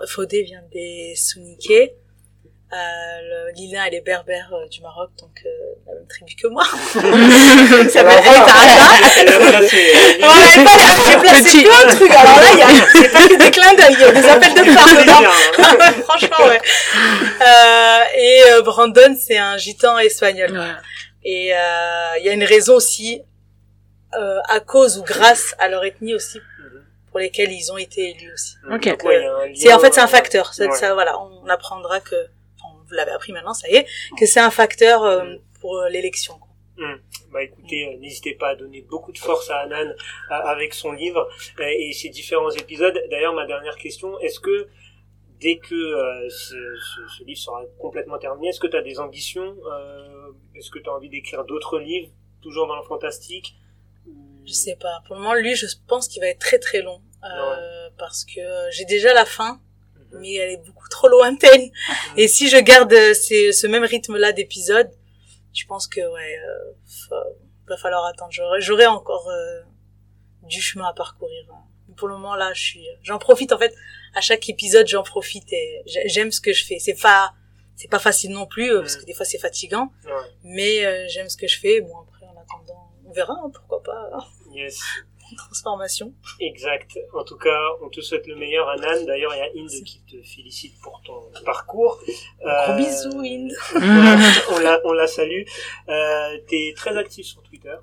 [0.01, 1.95] le Fodé vient des Souniké.
[2.71, 5.49] Euh, le Lila, elle est berbère euh, du Maroc, donc euh,
[5.87, 6.63] la même tribu que moi.
[6.93, 7.01] Ça
[7.89, 9.39] s'appelle El Tarata.
[9.39, 11.63] Voilà, c'est- Voilà, et voilà, j'ai placé Petit.
[11.63, 12.11] plein de trucs.
[12.11, 14.27] Alors là, il y a, c'est pas que des clins d'œil, il y a des
[14.29, 15.19] appels de phare dedans.
[15.19, 15.33] bien, hein.
[15.57, 16.61] Ah ouais, Franchement, ouais.
[17.41, 20.51] Euh, et euh, Brandon, c'est un gitan espagnol.
[20.51, 20.65] Ouais.
[21.23, 23.23] Et euh, il y a une raison aussi,
[24.15, 26.39] euh, à cause ou grâce à leur ethnie aussi.
[27.19, 28.55] Pour lesquelles ils ont été élus aussi.
[28.69, 30.53] Donc, ouais, lien, C'est en fait c'est un euh, facteur.
[30.53, 30.71] Ça, ouais.
[30.71, 32.15] ça, voilà, on apprendra que,
[32.55, 33.85] enfin, vous l'avez appris maintenant, ça y est,
[34.17, 35.39] que c'est un facteur euh, Mm.
[35.59, 36.35] pour euh, l'élection.
[36.39, 36.47] quoi.
[37.33, 39.93] Bah écoutez, euh, n'hésitez pas à donner beaucoup de force à Anan euh,
[40.29, 41.27] avec son livre
[41.59, 42.97] euh, et ses différents épisodes.
[43.11, 44.67] D'ailleurs, ma dernière question, est-ce que
[45.41, 48.97] dès que euh, ce, ce- ce livre sera complètement terminé, est-ce que tu as des
[48.99, 52.09] ambitions euh, Est-ce que tu as envie d'écrire d'autres livres,
[52.41, 53.55] toujours dans le fantastique
[54.47, 55.01] Je sais pas.
[55.05, 57.01] Pour le moment, lui, je pense qu'il va être très très long.
[57.23, 58.39] Euh, Parce que
[58.71, 59.59] j'ai déjà la fin,
[59.95, 60.19] Mhm.
[60.21, 61.69] mais elle est beaucoup trop lointaine.
[62.15, 64.89] Et si je garde ces- ce même rythme-là d'épisode,
[65.53, 66.71] je pense que ouais, euh,
[67.09, 67.25] fa-
[67.67, 68.31] va falloir attendre.
[68.59, 69.61] J'aurai, encore euh,
[70.43, 71.43] du chemin à parcourir.
[71.89, 73.75] Mais Pour le moment, là, je suis, j'en profite en fait.
[74.15, 76.79] À chaque épisode, j'en profite et j'ai- j'aime ce que je fais.
[76.79, 77.33] C'est pas,
[77.75, 79.01] c'est pas facile non plus euh, parce Mhm.
[79.01, 80.11] que des fois c'est fatigant, Ouais.
[80.43, 81.81] mais euh, j'aime ce que je fais.
[81.81, 83.33] Bon après, en attendant, on verra.
[83.43, 84.09] hein, pourquoi pas
[84.53, 84.79] Yes,
[85.18, 86.13] une transformation.
[86.39, 86.97] exact.
[87.13, 89.05] En tout cas, on te souhaite le meilleur, Anan.
[89.05, 91.99] D'ailleurs, il y a Inde qui te félicite pour ton parcours.
[92.39, 93.51] Gros Euh, bisous, Inde.
[94.51, 95.43] on la, on la salue.
[95.89, 97.75] Euh, t'es très actif sur Twitter.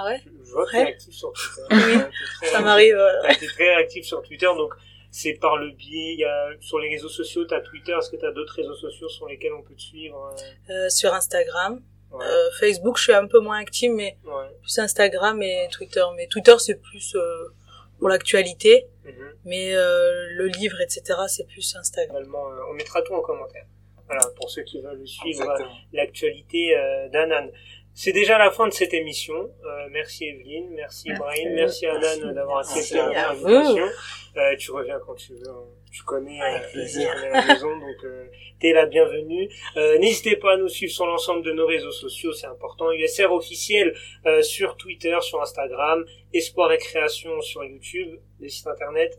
[0.00, 1.62] Ah ouais, Je vois que t'es actif sur Twitter.
[1.72, 1.98] Oui,
[2.40, 2.94] très- ça m'arrive.
[2.94, 4.72] euh, t'es très actif sur Twitter, donc
[5.10, 8.16] c'est par le biais, il y a, sur les réseaux sociaux, t'as Twitter, est-ce que
[8.16, 10.32] t'as d'autres réseaux sociaux sur lesquels on peut te suivre
[10.70, 11.82] euh, euh, sur Instagram,
[12.12, 14.32] Ouais, Euh, Facebook, je suis un peu moins active, mais ouais.
[14.62, 16.04] plus Instagram et Twitter.
[16.16, 17.54] Mais Twitter, c'est plus euh,
[17.98, 19.12] pour l'actualité, mhm.
[19.44, 22.16] mais euh, le livre, etc., c'est plus Instagram.
[22.16, 23.66] Finalement, euh, on mettra tout en commentaire.
[24.06, 25.54] Voilà, pour ceux qui veulent suivre
[25.92, 27.50] l'actualité euh, d'Anan.
[28.00, 29.34] C'est déjà la fin de cette émission.
[29.34, 31.20] Euh, merci Evelyne, merci Merci.
[31.20, 32.20] Brian, merci Anan Merci.
[32.32, 33.88] d'avoir Merci accepté l'invitation.
[34.36, 35.48] Euh, tu reviens quand tu veux.
[35.48, 35.64] hein.
[35.90, 37.08] Tu connais, Avec euh, plaisir.
[37.12, 38.26] tu connais la maison, donc euh,
[38.60, 39.48] t'es la bienvenue.
[39.76, 42.92] Euh, N'hésitez pas à nous suivre sur l'ensemble de nos réseaux sociaux, c'est important.
[42.92, 43.92] USR officiel
[44.26, 49.18] euh, sur Twitter, sur Instagram, Espoir et Création sur YouTube, les sites internet.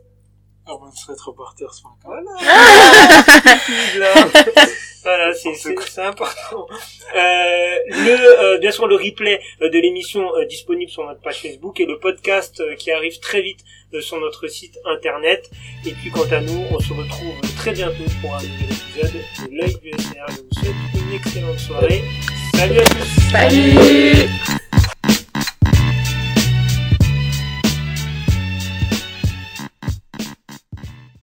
[0.70, 2.32] Urban Street Reporter sur un Voilà.
[5.04, 6.68] voilà, c'est c'est c'est important.
[7.16, 11.42] Euh, le euh, bien sûr le replay euh, de l'émission euh, disponible sur notre page
[11.42, 13.60] Facebook et le podcast euh, qui arrive très vite
[13.94, 15.50] euh, sur notre site internet.
[15.86, 19.58] Et puis quant à nous, on se retrouve très bientôt pour un nouvel épisode de
[19.58, 20.26] l'œil du SR.
[20.30, 22.04] Je vous souhaite une excellente soirée.
[22.56, 23.32] Salut à tous.
[23.32, 24.59] Salut